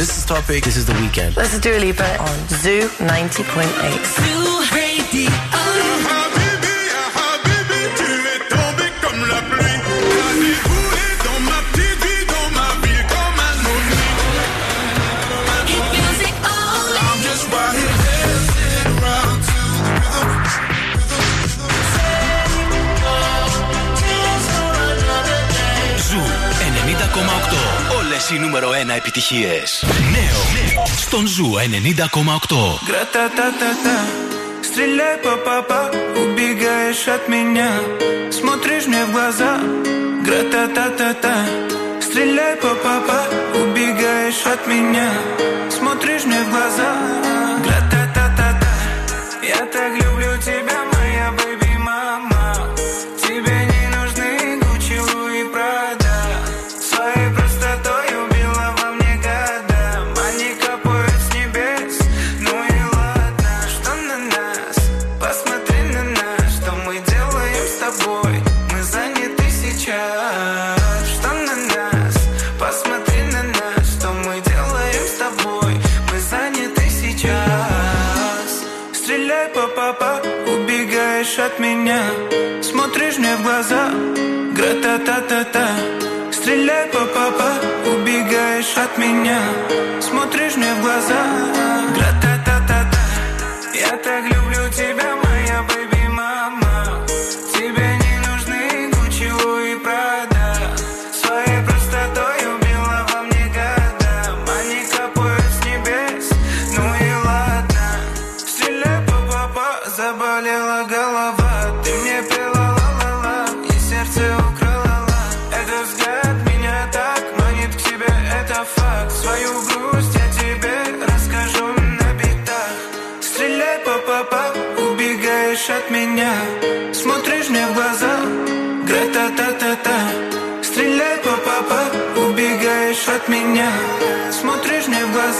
[0.00, 0.64] This is Topic.
[0.64, 1.36] This is The Weekend.
[1.36, 4.06] Let's do a live on Zoo 90.8.
[4.16, 5.59] Zoo Radio.
[28.38, 29.84] νούμερο 1 επιτυχίες.
[30.10, 30.40] Νέο
[30.96, 31.64] στον Ζου 90,8.
[32.86, 33.98] Γκρατά τα τα τα.
[34.60, 35.10] Στριλέ.
[36.20, 37.28] Ουμπίγκα εσάτ
[40.22, 41.48] Γκρατά τα τα τα.
[41.98, 42.50] Στριλέ.
[43.60, 44.14] Ουμπίγκα
[85.04, 85.68] та-та-та-та.
[86.32, 87.50] Стреляй по папа,
[87.92, 89.40] убегаешь от меня.
[90.00, 91.22] Смотришь мне в глаза.
[91.94, 92.19] Град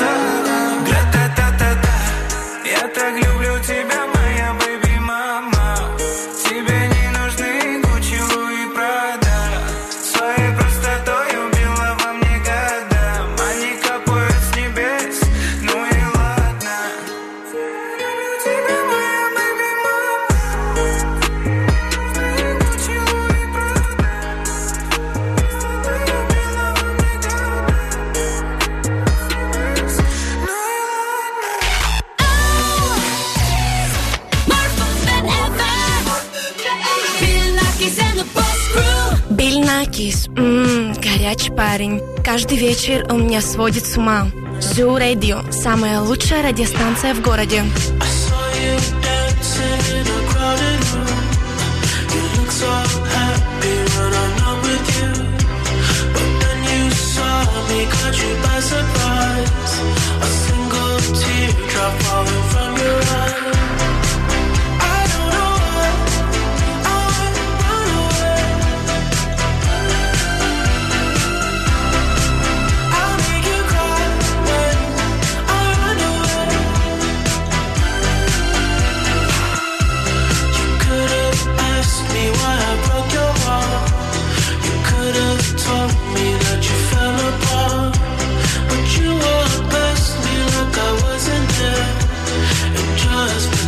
[0.03, 0.30] answer
[42.33, 44.31] Каждый вечер он меня сводит с ума.
[44.61, 47.65] Zoo Radio– самая лучшая радиостанция в городе.
[57.91, 59.75] Caught you by surprise
[60.21, 63.60] A single teardrop falling from your eyes
[93.21, 93.60] us.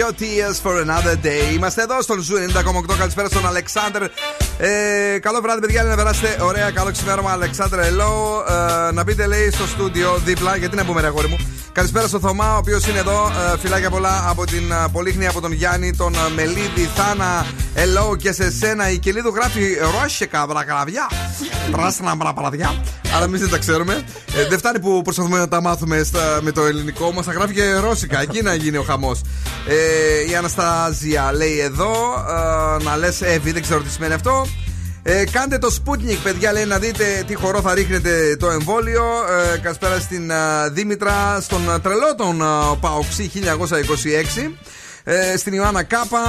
[0.00, 1.54] Ε, Save your tears for another day.
[1.54, 2.96] Είμαστε εδώ στον Zoo 90,8.
[2.98, 4.02] Καλησπέρα στον Αλεξάνδρ.
[4.58, 5.82] Ε, καλό βράδυ, παιδιά.
[5.82, 6.70] Να περάσετε ωραία.
[6.70, 7.78] Καλό ξημέρωμα, Αλεξάνδρ.
[7.78, 8.42] Hello.
[8.88, 10.56] Ε, να μπείτε, λέει, στο στούντιο δίπλα.
[10.56, 11.36] Γιατί να πούμε, ρε αγόρι μου.
[11.72, 13.32] Καλησπέρα στο Θωμά, ο οποίος είναι εδώ.
[13.54, 17.46] Ε, φιλάκια πολλά από την ε, Πολύχνη, από τον Γιάννη, τον ε, Μελίδη, Θάνα.
[17.74, 18.90] Hello και σε σένα.
[18.90, 21.10] Η Κελίδου γράφει Ρώσικα, μπρακαλαβιά.
[21.72, 22.74] Πράσινα μπραπαλαδιά.
[23.14, 24.04] Αλλά εμείς δεν τα ξέρουμε.
[24.36, 27.24] Ε, δεν φτάνει που προσπαθούμε να τα μάθουμε στα- με το ελληνικό μας.
[27.24, 28.20] Θα γράφει και ρώσικα.
[28.20, 29.20] Εκεί να γίνει ο χαμός.
[29.68, 31.90] Ε, η Αναστάζια λέει εδώ.
[32.80, 34.46] ε, να λες Εύη, δεν ξέρω τι σημαίνει αυτό.
[35.02, 39.04] Ε, κάντε το Sputnik, παιδιά, λέει να δείτε τι χορό θα ρίχνετε το εμβόλιο.
[39.54, 40.34] Ε, καλησπέρα στην ε,
[40.72, 42.44] Δήμητρα, στον ε, τρελό τον ε,
[42.80, 44.50] Παοξή 1926.
[45.04, 46.20] Ε, στην Ιωάννα Κάπα.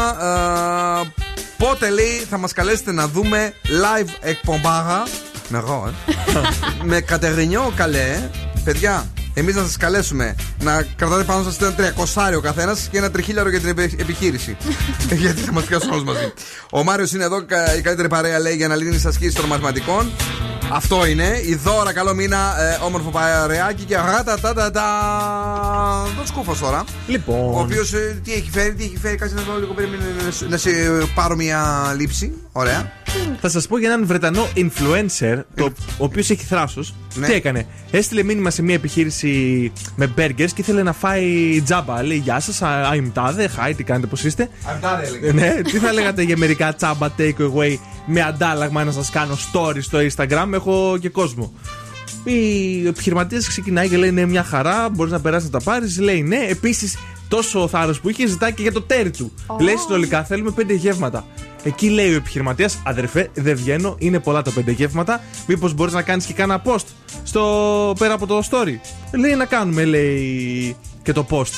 [1.06, 1.14] Ε,
[1.58, 5.04] πότε λέει θα μας καλέσετε να δούμε live εκπομπάγα.
[5.52, 5.92] Με εγώ,
[6.34, 6.40] ε.
[6.84, 8.30] με Κατερινιό καλέ, ε.
[8.64, 9.06] παιδιά.
[9.34, 13.50] Εμείς να σας καλέσουμε να κρατάτε πάνω σας ένα τριακοσάριο ο καθένας και ένα τριχίλιαρο
[13.50, 14.58] για την επι- επιχείρηση.
[15.22, 16.34] Γιατί θα μας πιάσουν όλους μαζί.
[16.72, 19.46] Ο Μάριος είναι εδώ, κα- η καλύτερη παρέα λέει για να λύνει τις ασκήσεις των
[19.46, 20.12] μαθηματικών.
[20.74, 21.40] Αυτό είναι.
[21.46, 24.88] Η δώρα, καλό μήνα, ε, όμορφο παρεάκι και ράτα τα τα τα.
[26.20, 26.84] Το σκούφος τώρα.
[27.08, 27.54] Λοιπόν.
[27.54, 27.90] Ο οποίος
[28.24, 30.70] τι έχει φέρει, τι έχει φέρει, κάτσε να δω λίγο περίμενε να σε- να σε
[31.16, 32.32] πάρω μια λήψη.
[32.52, 32.92] Ωραία.
[33.42, 35.66] Θα σας πω για έναν Βρετανό influencer, το,
[35.98, 36.94] ο οποίος έχει θράσος.
[37.14, 37.28] Ναι.
[37.28, 42.04] Τι έκανε; Έστειλε μήνυμα σε μια επιχείρηση με burgers και ήθελε να φάει τζάμπα.
[42.04, 42.60] Λέει Γεια σας,
[42.94, 43.50] I'm τάδε.
[43.58, 45.32] Hi, τι κάνετε, πώς είστε; Αυτά έλεγε.
[45.32, 49.78] ναι, τι θα λέγατε για μερικά τσάμπα take away με αντάλλαγμα να σας κάνω story
[49.82, 51.54] στο Instagram; Έχω και κόσμο.
[52.24, 56.00] Η επιχειρηματίας ξεκινάει και λέει: Ναι, μια χαρά, μπορείς να περάσεις να τα πάρεις.
[56.00, 56.98] Λέει: Ναι, επίσης
[57.28, 59.32] τόσο θάρρος που είχες ζητάει και για το τέρι του.
[59.60, 61.26] Λέει συνολικά θέλουμε πέντε γεύματα.
[61.64, 65.22] Εκεί λέει ο επιχειρηματίας: Αδερφέ, δεν βγαίνω, είναι πολλά τα πέντε γεύματα.
[65.48, 66.86] Μήπως μπορείς να κάνεις και κάνα post
[67.24, 68.76] στο, πέρα από το story.
[69.20, 71.54] Λέει να κάνουμε, λέει και το post.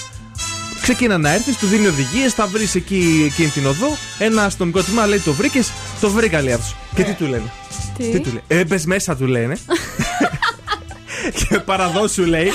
[0.81, 3.87] Ξεκίνα να έρθεις, του δίνει οδηγίες, θα βρεις εκεί εκείνη την οδό.
[4.19, 5.71] Ένα αστυνομικό τμήμα λέει: Το βρήκες,
[6.01, 6.75] το βρήκα λέει αυτό.
[6.95, 7.51] Και τι του λένε;
[7.97, 8.43] Τι; του λέει.
[8.47, 9.57] Ε, μπες μέσα του λένε.
[11.37, 12.51] και παραδόσου λέει.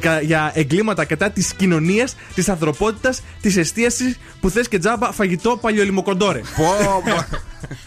[0.00, 5.58] Κα- Για εγκλήματα κατά της κοινωνίας, της ανθρωπότητας, της εστίασης που θες και τζάμπα φαγητό
[5.60, 6.40] παλιολιμοκοντόρε.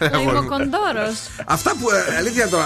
[0.02, 1.12] Ο Ιμοκοντόρο.
[1.44, 2.64] Αυτά που ε, αλήθεια τώρα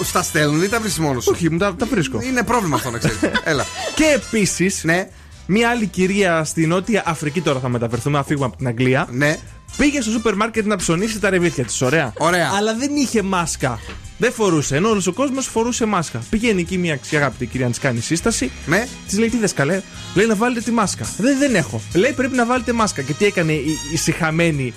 [0.00, 2.20] ε, στα στέλνουν ή τα βρίσκεις μόνος σου; Όχι, μου τα, τα βρίσκω.
[2.22, 3.18] Είναι πρόβλημα αυτό να ξέρεις.
[3.44, 3.64] Έλα.
[3.94, 4.84] Και επίσης.
[4.84, 5.08] Ναι.
[5.46, 9.06] Μία άλλη κυρία στη Νότια Αφρική, τώρα θα μεταφερθούμε, να φύγουμε από την Αγγλία.
[9.10, 9.36] Ναι.
[9.76, 11.80] Πήγε στο σούπερ μάρκετ να ψωνίσει τα ρεβίθια της.
[11.82, 12.12] Ωραία.
[12.18, 12.50] Ωραία.
[12.56, 13.80] Αλλά δεν είχε μάσκα.
[14.18, 14.76] Δεν φορούσε.
[14.76, 16.22] Ενώ όλος ο κόσμος φορούσε μάσκα.
[16.30, 18.50] Πηγαίνει εκεί μια αξιαγάπητη κυρία να της κάνει σύσταση.
[18.66, 18.86] Ναι.
[19.08, 19.80] Της λέει τι δε καλέ;
[20.14, 21.06] Λέει να βάλετε τη μάσκα.
[21.18, 21.80] Δεν, δεν έχω.
[21.94, 23.02] Λέει πρέπει να βάλετε μάσκα.
[23.02, 24.74] Και τι έκανε η, η συχαμένη.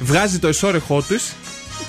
[0.00, 1.32] Βγάζει το εσόρεχό της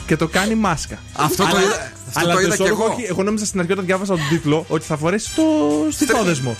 [0.05, 0.99] και το κάνει μάσκα.
[1.13, 2.93] Αυτό το Αλλά- είδα- αυτό αλλά το είδα κι εσώρεχο εγώ.
[2.93, 5.43] όχι- Εγώ νόμιζα στην αρχή όταν διάβασα τον τίτλο ότι θα φορέσει το
[5.91, 6.55] στιθόδεσμο.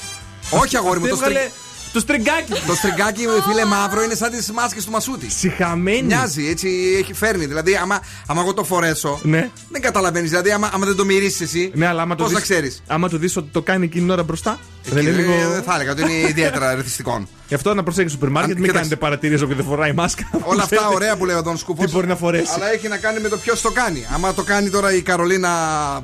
[0.50, 1.52] Όχι, αγόρι μου, το, Έβγαλε στρι...
[1.94, 2.54] το στριγκάκι.
[2.68, 5.30] το στριγκάκι, φίλε μαύρο, είναι σαν τις μάσκες του Μασούτη.
[5.32, 6.02] Συχαμένη.
[6.02, 6.70] Μοιάζει, έτσι
[7.02, 7.46] έχει φέρνει.
[7.46, 9.50] Δηλαδή, άμα, άμα εγώ το φορέσω, Ναι.
[9.70, 10.30] δεν καταλαβαίνεις.
[10.30, 12.84] Δηλαδή, άμα, άμα δεν το μυρίσεις εσύ, Ναι, αλλά άμα το πώς θα δεις- ξέρεις;
[12.88, 14.60] Άμα το δεις ότι το κάνει εκείνη την ώρα μπροστά.
[14.84, 15.50] δεν είναι λίγο.
[15.50, 17.28] Δεν θα έλεγα ότι είναι ιδιαίτερα ρεθιστικό.
[17.48, 18.90] Γι' αυτό να προσέχεις στο σούπερ μάρκετ, Αν- μην κοίταξε.
[18.90, 20.30] κάνετε παρατηρήσει όποιο δεν φοράει μάσκα.
[20.44, 21.86] Όλα αυτά ωραία που λέει ο Δον Σκούφος.
[21.86, 22.52] Τι μπορεί να φορέσει.
[22.56, 24.08] Αλλά έχει να κάνει με το ποιος το κάνει.
[24.14, 25.50] Άμα το κάνει τώρα η Καρολίνα,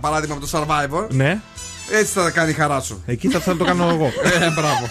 [0.01, 1.39] παράδειγμα από το Survivor, Ναι,
[1.91, 3.03] έτσι θα κάνει η χαρά σου.
[3.05, 4.05] εκεί θα, θα το κάνω εγώ.
[4.23, 4.85] Ε, μπράβο.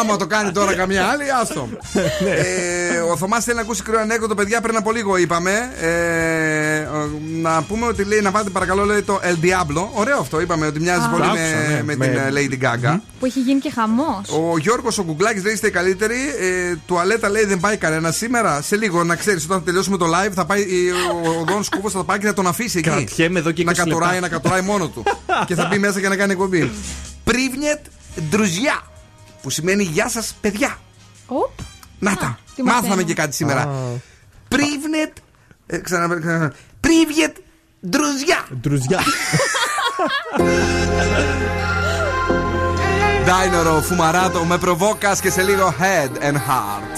[0.00, 1.68] Άμα το κάνει τώρα καμιά άλλη, άστο.
[1.92, 2.30] Ναι.
[2.30, 5.50] ε, ο Θωμάς θέλει να ακούσει κρύο ανέκδοτο, παιδιά, πριν από λίγο είπαμε.
[5.80, 6.86] Ε,
[7.42, 9.88] να πούμε ότι λέει να βάλετε παρακαλώ λέει το El Diablo.
[9.92, 11.08] Ωραίο αυτό, είπαμε ότι μοιάζει Α.
[11.08, 11.82] πολύ Το με, άκουσα, ναι.
[11.82, 12.98] με Με- την ε, Lady Gaga.
[13.18, 14.28] Που έχει γίνει και χαμός.
[14.52, 16.16] Ο Γιώργος ο Γκουγκλάκη λέει είστε οι καλύτεροι.
[16.40, 18.62] Ε, τουαλέτα λέει δεν πάει κανένα σήμερα.
[18.62, 20.66] Σε λίγο να ξέρεις, όταν θα τελειώσουμε το live, θα πάει, ε,
[21.28, 22.88] ο, ο Δόν Σκούφο θα πάει και θα τον αφήσει εκεί.
[22.90, 24.20] Κρατιέμαι εδώ και να 20 κατουράει, λεπτά.
[24.20, 25.02] να κατουράει μόνο του.
[25.46, 26.70] και θα μπει μέσα και να κάνει εκπομπή.
[27.24, 27.80] Πρίβνιετ
[28.30, 28.82] ντρουζιά.
[29.42, 30.78] Που σημαίνει γεια σας, παιδιά.
[31.26, 31.50] Οπ.
[31.98, 32.38] Να τα.
[32.54, 33.06] τι Μάθαμε μαθαίνω.
[33.06, 33.60] και κάτι σήμερα.
[33.60, 33.66] Α.
[34.48, 35.16] Πρίβνετ.
[35.66, 37.36] Ε, ξανα, ξανα, Πρίβιετ
[37.88, 38.44] ντρουζιά.
[38.60, 39.00] Ντρουζιά.
[43.24, 46.96] Ντάινορο, φουμαράτο, με προβόκας και σε λίγο head and heart.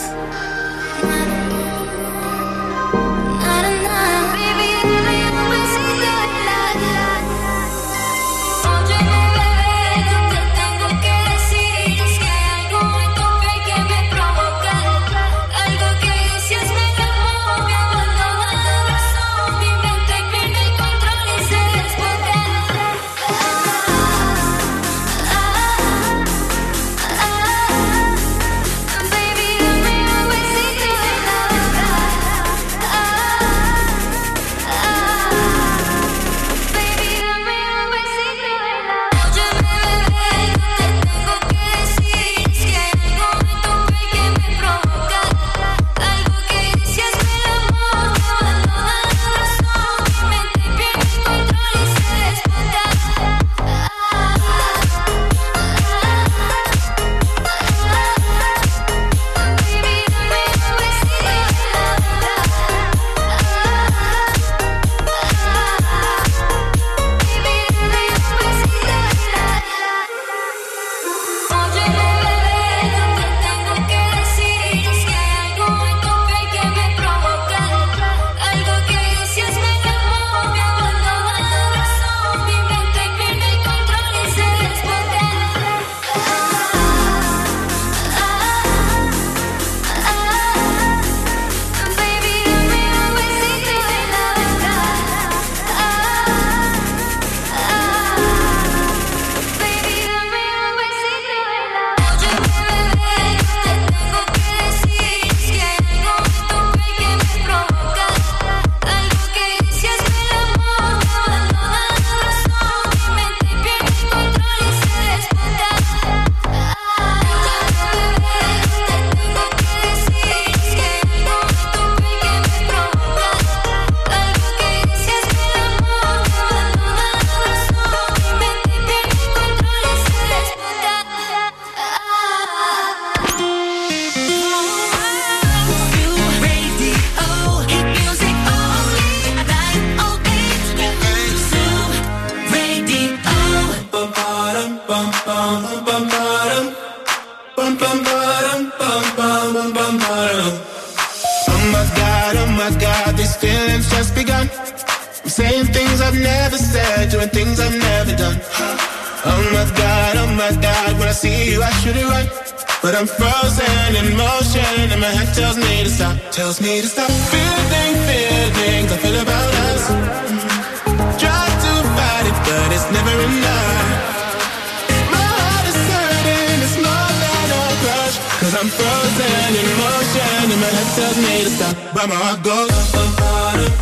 [178.96, 181.76] frozen in motion And my head tells me to stop.
[181.94, 182.70] But my heart goes.
[182.94, 183.76] Oh, oh,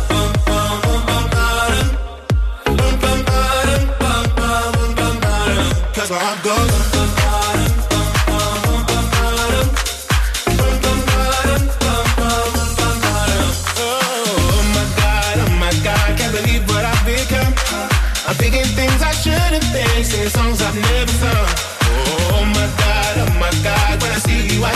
[18.27, 21.54] I'm thinking things I shouldn't think, singing songs I've never sung.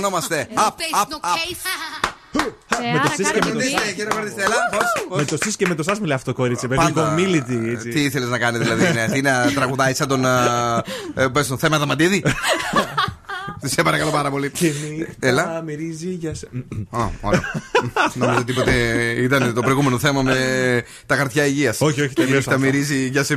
[0.00, 0.48] ψαχνόμαστε.
[2.92, 3.82] Με το σεις και με το σάς.
[5.16, 6.68] Με το σεις και με το σάς μιλάει αυτό κορίτσι.
[6.68, 7.14] Πάντα.
[7.18, 8.92] Ε, τι ήθελες να κάνει δηλαδή.
[8.92, 10.24] Ναι, τι να τραγουδάει σαν τον...
[10.24, 10.82] Ε,
[11.14, 12.22] ε, πες το θέμα Δαμαντίδη.
[13.80, 14.50] Σε παρακαλώ πάρα πολύ.
[14.50, 14.72] Και
[15.20, 15.62] Έλα.
[15.66, 16.34] μυρίζει για
[17.20, 17.40] Ωραία.
[18.14, 18.72] Νομίζω τίποτε
[19.16, 20.36] ήταν το προηγούμενο θέμα με
[21.06, 21.74] τα χαρτιά υγεία.
[21.78, 22.42] Όχι, όχι, τελείω.
[22.42, 23.34] Τα μυρίζει για σε.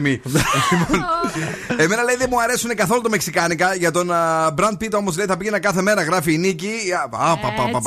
[1.78, 3.76] Εμένα λέει δεν μου αρέσουν καθόλου τα μεξικάνικα.
[3.76, 4.12] Για τον
[4.54, 6.72] Μπραντ Πίτα όμω λέει θα πήγαινα κάθε μέρα, γράφει η Νίκη.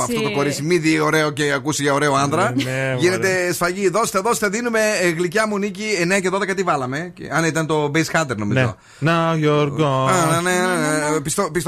[0.01, 2.53] Αυτό το κορίτσι, μη δει ωραίο και ακούσει για ωραίο άντρα.
[2.97, 4.79] Γίνεται σφαγή, δώστε, δώστε, δίνουμε
[5.17, 5.85] γλυκιά μου Νίκη
[6.17, 7.13] 9 και 12 τι βάλαμε.
[7.31, 8.75] Αν ήταν το Base Hunter νομίζω.
[9.05, 10.09] Now you're gone.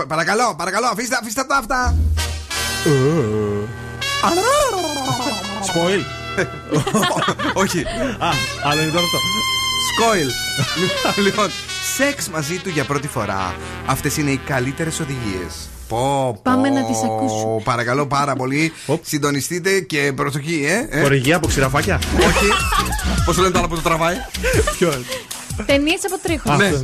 [0.07, 1.95] Παρακαλώ, παρακαλώ παρακαλώ, αφήστε, αφήστε τα αυτά.
[5.67, 6.03] Σποϊλ.
[7.63, 7.79] Όχι.
[8.19, 8.29] Α,
[8.63, 9.17] άλλο είναι το αυτό.
[9.93, 10.27] Σκόιλ.
[11.15, 11.49] Λοιπόν, λοιπόν,
[11.97, 13.55] σεξ μαζί του για πρώτη φορά.
[13.85, 15.69] Αυτές είναι οι καλύτερες οδηγίες.
[15.87, 17.61] Πω, Πάμε να τις ακούσουμε.
[17.63, 18.73] Παρακαλώ πάρα πολύ.
[19.01, 21.01] Συντονιστείτε και προσοχή, ε, ε.
[21.01, 21.99] Χορηγία από ξηραφάκια.
[22.17, 22.47] Όχι.
[23.25, 24.15] Πως λένε το άλλο που το τραβάει;
[24.77, 24.97] Ποιος;
[25.65, 26.55] Ταινίες από τρίχο.
[26.55, 26.71] Ναι.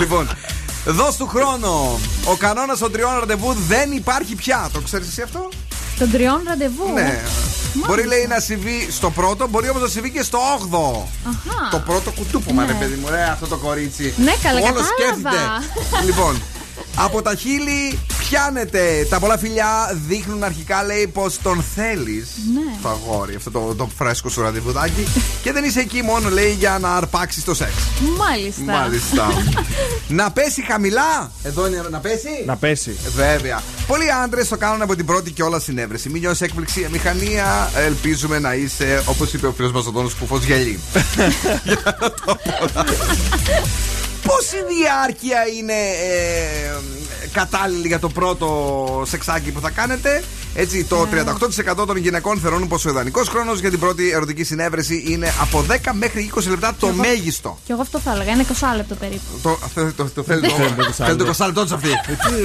[0.00, 0.28] Λοιπόν,
[0.86, 1.98] δώσ' του χρόνο.
[2.24, 4.68] Ο κανόνας των τριών ραντεβού δεν υπάρχει πια.
[4.72, 5.48] Το ξέρεις εσύ αυτό;
[5.98, 7.20] Των τριών ραντεβού; Ναι.
[7.86, 11.06] Μπορεί λέει να συμβεί στο πρώτο, μπορεί όμως να συμβεί και στο 8ο.
[11.28, 11.68] Αχα.
[11.70, 12.72] Το πρώτο κουτούπωμα, Ναι.
[12.72, 14.14] ρε παιδί μου, ρε, αυτό το κορίτσι.
[14.16, 15.62] Ναι, καλά, Όλος κατάλαβα.
[15.62, 16.04] σκέφτεται.
[16.04, 16.42] λοιπόν,
[16.94, 19.06] από τα χείλη πιάνεται.
[19.10, 22.28] Τα πολλά φιλιά δείχνουν αρχικά, λέει, πως τον θέλεις.
[22.54, 22.76] Ναι.
[22.82, 25.06] Το αγόρι, αυτό το, το φρέσκο σου ραντεβουδάκι.
[25.42, 27.72] και δεν είσαι εκεί μόνο, λέει, για να αρπάξεις το σεξ.
[28.18, 28.62] Μάλιστα.
[28.62, 29.28] Μάλιστα.
[30.20, 31.30] να πέσει χαμηλά.
[31.42, 32.96] Εδώ είναι να πέσει; Να πέσει.
[33.16, 33.62] Βέβαια.
[33.86, 36.08] Πολλοί άντρες το κάνουν από την πρώτη και όλα συνέβρεση.
[36.08, 37.70] Μην νιώσεις έκπληξη μηχανία.
[37.76, 40.80] Ελπίζουμε να είσαι, όπως είπε ο φίλος μας ο Δόνο Κουφό, γελί.
[44.26, 46.80] Πόση διάρκεια είναι ε,
[47.32, 48.48] κατάλληλη για το πρώτο
[49.06, 50.22] σεξάκι που θα κάνετε;
[50.54, 51.06] Έτσι, το
[51.82, 55.64] 38% των γυναικών θεωρούν πως ο ιδανικός χρόνος για την πρώτη ερωτική συνέβρεση είναι από
[55.70, 57.58] 10 μέχρι 20 λεπτά το εγώ- μέγιστο.
[57.66, 58.32] Και εγώ αυτό θα έλεγα.
[58.32, 59.20] Είναι 20 λεπτό περίπου.
[59.42, 60.48] Το, το, το, το θέλει το,
[61.04, 61.88] θέλει το 20 λεπτό της αυτή.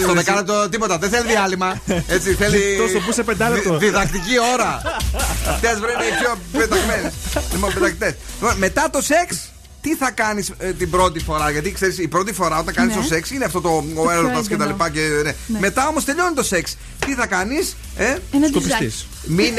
[0.03, 0.97] Στο δεκάλεπτο τίποτα.
[0.97, 1.81] Δεν θέλει διάλειμμα.
[2.07, 2.77] Έτσι θέλει.
[2.77, 3.69] Τόσο που σε πεντάλεπτο.
[3.77, 4.81] δι- Διδακτική ώρα.
[5.53, 7.13] Αυτές βρε είναι οι πιο πεταγμένες.
[7.53, 8.13] Λοιπόν, πετακτές.
[8.41, 9.37] Λοιπόν, μετά το σεξ,
[9.81, 13.01] τι θα κάνεις την πρώτη φορά; Γιατί ξέρεις, η πρώτη φορά όταν κάνεις Ναι.
[13.01, 14.69] το σεξ είναι αυτό το ο πιο έρωτας και τα έντονο.
[14.71, 14.89] λοιπά.
[14.89, 15.33] Και, ναι.
[15.47, 15.59] Ναι.
[15.59, 16.77] Μετά όμως τελειώνει το σεξ.
[17.05, 19.07] Τι θα κάνεις, ε; Ένα Σκοπιστής.
[19.23, 19.53] Μην.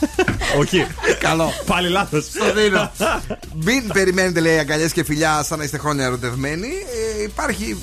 [0.60, 0.86] Όχι.
[1.20, 1.52] Καλό.
[1.66, 2.24] Πάλι λάθος.
[2.24, 2.92] Στο δίνω.
[3.64, 6.68] Μην περιμένετε, λέει, αγκαλιές και φιλιά σαν να είστε χρόνια ερωτευμένοι.
[7.18, 7.76] Ε, υπάρχει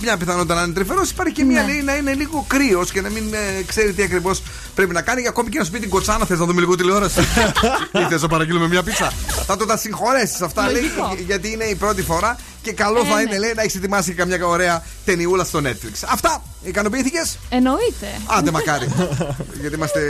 [0.00, 1.10] μια πιθανότητα να είναι τρυφερός.
[1.10, 1.72] Υπάρχει και μια Ναι.
[1.72, 4.42] λέει, να είναι λίγο κρύος και να μην ε, ξέρει τι ακριβώς
[4.74, 5.26] πρέπει να κάνει.
[5.28, 7.20] Ακόμη και να σου πει την κοτσάνα, θες να δούμε λίγο τηλεόραση;
[8.00, 9.12] Ή θες να παραγγείλουμε μια πίτσα;
[9.46, 11.16] θα το τα συγχωρέσεις αυτά, λέει, Λογικό.
[11.26, 12.36] γιατί είναι η πρώτη φορά
[12.66, 13.20] και καλό Ε, θα ναι.
[13.22, 15.94] είναι, λέει, να έχεις ετοιμάσει καμιά ωραία ταινιούλα στο Netflix.
[16.08, 16.42] Αυτά.
[16.62, 18.06] Ικανοποιήθηκες; Εννοείται.
[18.26, 18.86] Άντε μακάρι.
[19.60, 20.00] γιατί είμαστε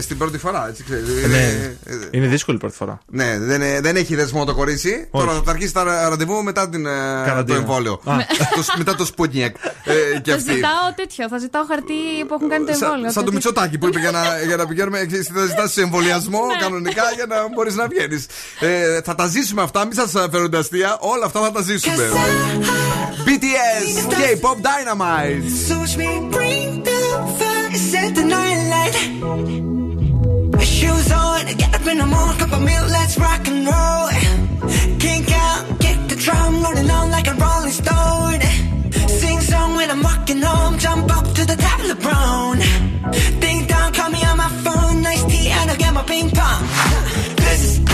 [0.00, 1.08] στην πρώτη φορά, έτσι ξέρεις.
[1.28, 1.74] Ναι.
[2.10, 2.98] Είναι δύσκολη η πρώτη φορά.
[3.06, 5.08] Ναι, δεν, ε, δεν έχει δεσμό το κορίτσι.
[5.10, 5.26] Όχι.
[5.26, 7.58] Τώρα θα αρχίσει τα ρα- ραντεβού μετά την, ε, το Καραντίνα.
[7.58, 7.92] εμβόλιο.
[8.04, 8.16] Α.
[8.56, 9.52] Το σ- μετά το Sputnik.
[9.84, 10.52] Ε, και Θα αυτή.
[10.54, 11.28] ζητάω τέτοιο.
[11.28, 11.94] Θα ζητάω χαρτί
[12.28, 13.04] που έχουν κάνει το Σα- εμβόλιο.
[13.04, 13.32] σαν το τέτοιο.
[13.32, 15.04] Μητσοτάκι που είπε για να, για να πηγαίνουμε.
[15.06, 18.26] ξέρεις, Θα ζητάς εμβολιασμό κανονικά για να μπορείς να βγαίνεις.
[18.60, 20.96] Ε, θα τα ζήσουμε αυτά, μην σας φέρουν αστεία.
[21.00, 21.93] Όλα αυτά θα τα ζήσουμε.
[23.24, 25.44] BTS, K-pop Dynamite.
[30.60, 34.08] Shoes on, get up in the morning, cup of milk, let's rock and roll.
[34.98, 38.40] Kink out, kick the drum, rolling on like a rolling stone.
[39.08, 42.58] Sing song when I'm walking home, jump up to the top of the brown.
[43.40, 46.66] Ding dong, call me on my phone, nice tea, and I'll get my ping pong.
[47.36, 47.93] This is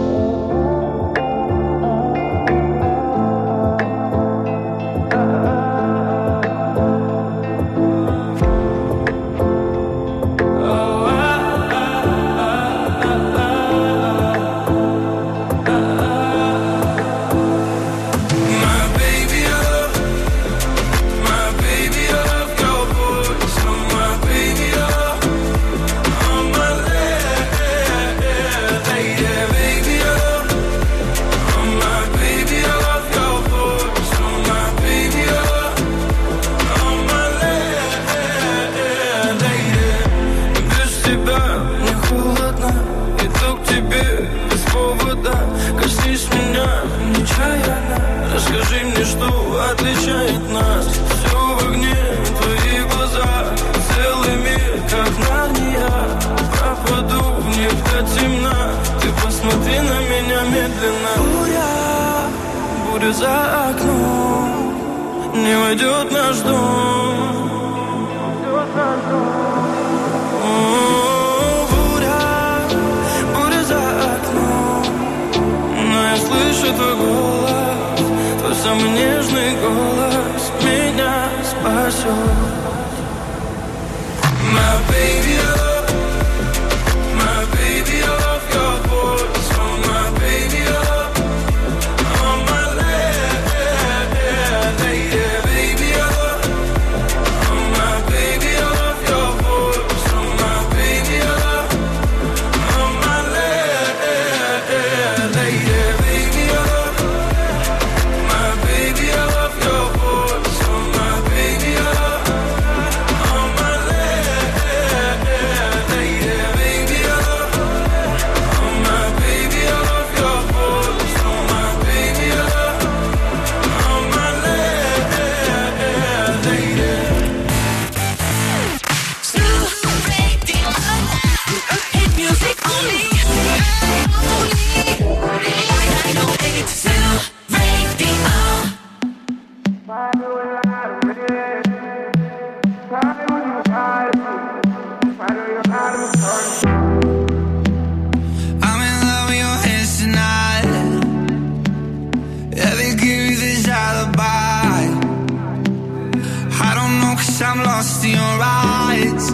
[157.53, 159.29] I'm lost in your eyes.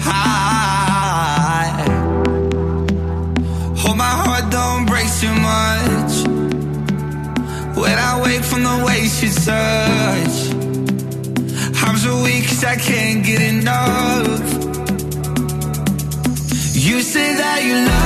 [0.00, 1.70] I
[3.78, 6.12] hope my heart don't break too much
[7.78, 10.36] when I wake from the way she touch.
[11.84, 14.42] I'm so weak cause I can't get enough.
[16.74, 18.03] You say that you love.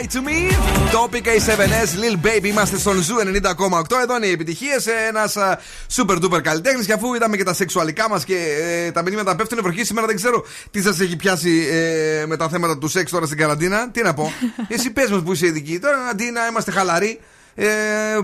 [0.00, 0.38] Lie to me?
[0.92, 3.96] Topic A7S, Lil Baby, είμαστε στον Zoo 90,8.
[4.02, 4.86] Εδώ είναι οι επιτυχίες.
[4.86, 5.36] Ένας
[5.96, 6.86] super duper καλλιτέχνης.
[6.86, 8.36] Και αφού είδαμε και τα σεξουαλικά μας και
[8.86, 12.48] ε, τα μηνύματα πέφτουν βροχή, σήμερα δεν ξέρω τι σας έχει πιάσει ε, με τα
[12.48, 13.90] θέματα του σεξ τώρα στην καραντίνα.
[13.90, 14.32] Τι να πω.
[14.68, 15.78] Εσύ πες μας που είσαι ειδική.
[15.78, 17.20] Τώρα αντί να είμαστε χαλαροί,
[17.54, 17.66] ε,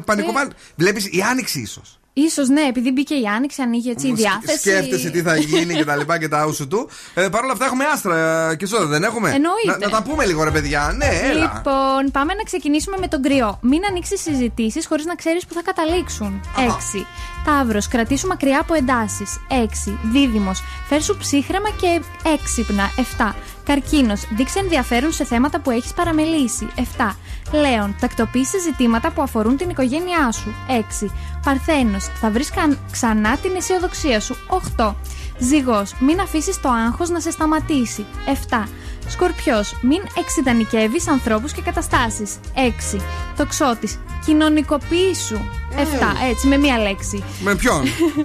[0.05, 0.51] πανικοβάλλει.
[0.77, 1.99] Βλέπεις η άνοιξη ίσως.
[2.35, 4.59] Σω ναι, επειδή μπήκε η άνοιξη, ανοίγει έτσι η διάθεση.
[4.59, 6.89] Σκέφτεσαι τι θα γίνει και τα λοιπά και τα άουσου του.
[7.15, 9.71] Ε, Παρ' όλα αυτά έχουμε άστρα ε, και σώδα, δεν έχουμε; Εννοείται.
[9.71, 10.95] Να, να τα πούμε λίγο, ρε παιδιά.
[10.97, 11.41] Ναι, έλα.
[11.41, 13.59] Λοιπόν, πάμε να ξεκινήσουμε με τον κρυό.
[13.63, 16.41] Μην ανοίξεις συζητήσεις χωρίς να ξέρεις που θα καταλήξουν.
[16.57, 17.07] 6.
[17.45, 19.41] Ταύρος, κρατήσου μακριά από εντάσεις.
[19.49, 19.99] 6.
[20.13, 22.01] Δίδυμος, φέρσου ψύχρεμα και
[22.33, 22.91] έξυπνα.
[23.19, 23.35] 7.
[23.65, 26.69] Καρκίνος, δείξε ενδιαφέρον σε θέματα που έχεις παραμελήσει.
[26.77, 27.17] 7.
[27.53, 30.55] Λέων, τακτοποίησε ζητήματα που αφορούν την οικογένειά σου.
[31.03, 31.11] 6.
[31.45, 32.51] Παρθένος, θα βρεις
[32.93, 34.37] ξανά την αισιοδοξία σου.
[34.77, 34.95] 8.
[35.39, 38.05] Ζυγός, μην αφήσεις το άγχος να σε σταματήσει.
[38.27, 38.69] 7.
[39.09, 42.35] Σκορπιός, μην εξειδανικεύεις ανθρώπους και καταστάσεις.
[42.55, 43.01] 6.
[43.37, 45.39] Τοξότης, κοινωνικοποιήσου.
[45.77, 46.17] 7.
[46.31, 47.23] Έτσι, με μία λέξη.
[47.43, 47.83] Με ποιον;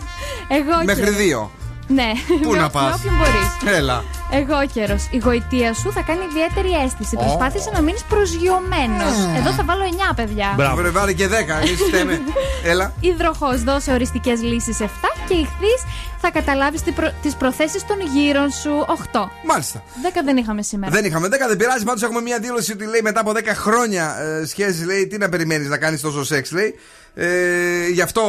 [0.59, 1.17] Εγώ Μέχρι καιρος.
[1.17, 1.51] δύο.
[1.97, 2.11] Ναι,
[2.41, 3.77] Πού με- να πας; Με όποιον μπορείς.
[3.77, 4.03] Έλα.
[4.31, 5.07] Εγώ καιρός.
[5.11, 7.15] Η γοητεία σου θα κάνει ιδιαίτερη αίσθηση.
[7.15, 7.19] Ω.
[7.19, 9.15] Προσπάθησε να μείνεις προσγειωμένος.
[9.37, 10.73] Εδώ θα βάλω 9 παιδιά.
[10.75, 11.31] Βρε, βάλε και 10.
[11.61, 12.21] Εμεί φταίμε.
[12.63, 12.93] Έλα.
[12.99, 14.85] Υδροχός, δώσε οριστικές λύσεις 7
[15.27, 15.73] και ηχθή
[16.21, 17.11] θα καταλάβεις τι προ...
[17.21, 19.19] τις προθέσεις των γύρων σου 8.
[19.45, 19.83] Μάλιστα.
[19.83, 20.91] 10 δεν είχαμε σήμερα.
[20.93, 21.83] Δεν είχαμε 10, δεν πειράζει.
[21.83, 25.29] Πάντως έχουμε μια δήλωση ότι λέει μετά από 10 χρόνια ε, σχέση, λέει, τι να
[25.29, 26.75] περιμένεις να κάνεις τόσο σεξ, λέει.
[27.13, 28.21] Ε, γι' αυτό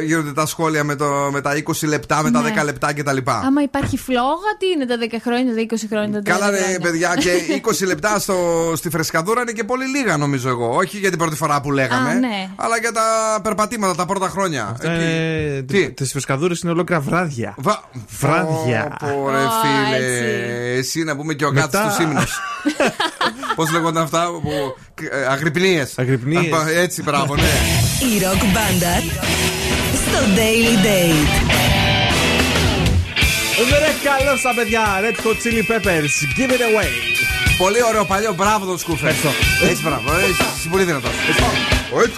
[0.00, 2.52] ε, γίνονται τα σχόλια με, το, με τα 20 λεπτά, με τα Ναι.
[2.60, 3.16] 10 λεπτά κτλ.
[3.24, 6.56] Άμα υπάρχει φλόγα, τι είναι τα 10 χρόνια, τα 20 χρόνια, τα 30 Καλά, ρε
[6.58, 7.30] χρόνια; παιδιά, και
[7.82, 8.36] 20 λεπτά στο,
[8.76, 10.74] στη φρεσκαδούρα είναι και πολύ λίγα, νομίζω εγώ.
[10.76, 12.48] Όχι για την πρώτη φορά που λέγαμε, Α, ναι.
[12.56, 13.02] αλλά για τα
[13.42, 14.76] περπατήματα τα πρώτα χρόνια.
[14.82, 17.54] Ε, Τι; φρεσκαδούρες είναι ολόκληρα βράδια.
[18.20, 18.96] Βράδια.
[19.22, 19.96] Ωραία, φίλε.
[20.76, 22.22] Εσύ να πούμε και ο Γκάτς Μετά- του Σίμνου.
[23.54, 24.50] Πώς λέγονταν αυτά, που...
[25.30, 25.92] Αγρυπνίες.
[25.96, 26.46] Αγρυπνίες.
[26.76, 27.42] Έτσι, μπράβο, ναι.
[28.14, 29.02] Η ροκ μπάντα
[29.92, 31.60] στο Daily Date.
[33.78, 36.90] Ρε καλός στα παιδιά, Red Hot Chili Peppers, give it away.
[37.58, 39.08] Πολύ ωραίο παλιό, μπράβο τον σκούφε.
[39.68, 41.10] Έτσι, μπράβο, έτσι, είσαι πολύ δυνατός.
[42.04, 42.16] Έτσι.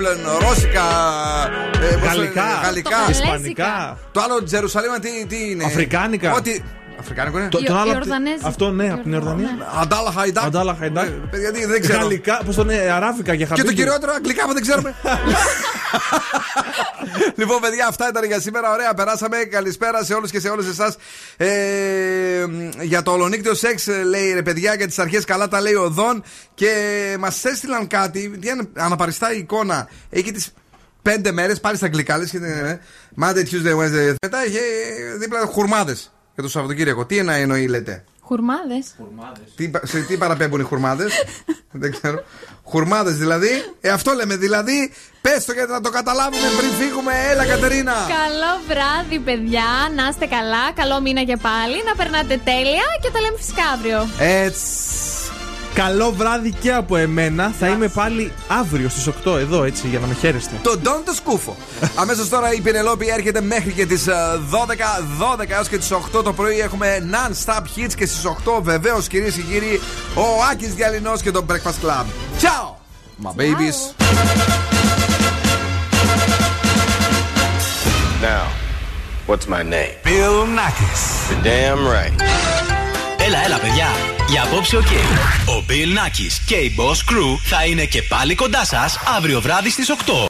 [0.00, 0.82] Τι δεν βάζουμε πλέον, Ρώσικα,
[1.92, 6.32] ε, πώς το λένε, Γαλλικά, Γαλλικά, Ισπανικά, Το άλλο Τζερουσαλήμα τι, τι είναι; Αφρικάνικα.
[6.32, 6.60] Ό,τι.
[7.00, 8.48] Αφρικάνικο είναι; Το- τον άλλο- Ιορδανέζικα.
[8.48, 9.48] Αυτό ναι, από την Ιορδανία.
[9.80, 10.44] Αντάλα Χαϊντάκ.
[10.44, 11.08] Αντάλα Χαϊντάκ.
[11.30, 11.98] Παιδιά, τι, δεν ξέρω.
[11.98, 13.66] Γαλλικά, πώς το είναι, αράφικα για Και χαμπίλι.
[13.66, 14.94] το κυριότερο, αγγλικά που δεν ξέρουμε.
[17.40, 18.72] λοιπόν, παιδιά, αυτά ήταν για σήμερα.
[18.72, 19.36] Ωραία, περάσαμε.
[19.36, 20.96] Καλησπέρα σε όλους και σε όλες εσάς.
[21.36, 21.46] Ε,
[22.82, 25.88] για το ολονύκτιο σεξ, ε, λέει ρε παιδιά, για τις αρχές καλά τα λέει ο
[25.90, 26.22] Δον.
[26.54, 26.72] Και
[27.20, 28.28] μας έστειλαν κάτι.
[28.40, 29.88] Τι είναι, αναπαριστά η εικόνα.
[30.10, 30.52] Έχει τις
[31.02, 32.18] πέντε μέρες, πάλι στα αγγλικά.
[32.18, 32.78] Λες, και, ε,
[33.20, 34.14] Monday, Tuesday, Wednesday.
[34.22, 34.60] Μετά είχε
[35.18, 37.06] δίπλα χουρμάδες για το Σαββατοκύριακο.
[37.06, 38.04] Τι εννοεί, εννοεί, λέτε;
[38.98, 39.52] Χουρμάδες.
[39.56, 41.12] Τι, πα- σε τι παραπέμπουν οι χουρμάδες;
[41.72, 42.24] Δεν ξέρω.
[42.70, 43.48] Χουρμάδες δηλαδή.
[43.80, 44.92] Ε, αυτό λέμε δηλαδή.
[45.20, 47.12] Πες το γιατί να το καταλάβουμε πριν φύγουμε.
[47.30, 47.92] Έλα, Κατερίνα.
[47.92, 49.68] Καλό βράδυ, παιδιά.
[49.96, 50.72] Να είστε καλά.
[50.74, 51.76] Καλό μήνα και πάλι.
[51.88, 54.08] Να περνάτε τέλεια και τα λέμε φυσικά αύριο.
[54.18, 55.09] Έτσι.
[55.74, 57.52] Καλό βράδυ και από εμένα.
[57.58, 60.54] Θα είμαι πάλι αύριο στις 8 εδώ, έτσι, για να με χαίρεστε.
[60.62, 61.56] Το Don το σκούφο.
[61.94, 64.08] Αμέσως τώρα η Πινελόπη έρχεται μέχρι και τις
[64.50, 66.58] 12, 12 έως και τις 8 το πρωί.
[66.58, 69.80] Έχουμε non-stop hits και στις 8 βεβαίως κυρίες και κύριοι
[70.14, 72.04] ο Άκης Διαλυνός και το Breakfast Club.
[72.40, 72.76] Ciao,
[73.22, 73.76] my babies.
[78.22, 78.46] Now,
[79.26, 79.94] what's my name?
[80.04, 81.02] Bill Nackis.
[81.30, 82.79] You're damn right.
[83.32, 83.86] Έλα, έλα, παιδιά.
[84.28, 84.82] Για απόψε ο
[85.46, 89.70] Ο Bill Nackis και η Boss Crew θα είναι και πάλι κοντά σας αύριο βράδυ
[89.70, 90.28] στις 8.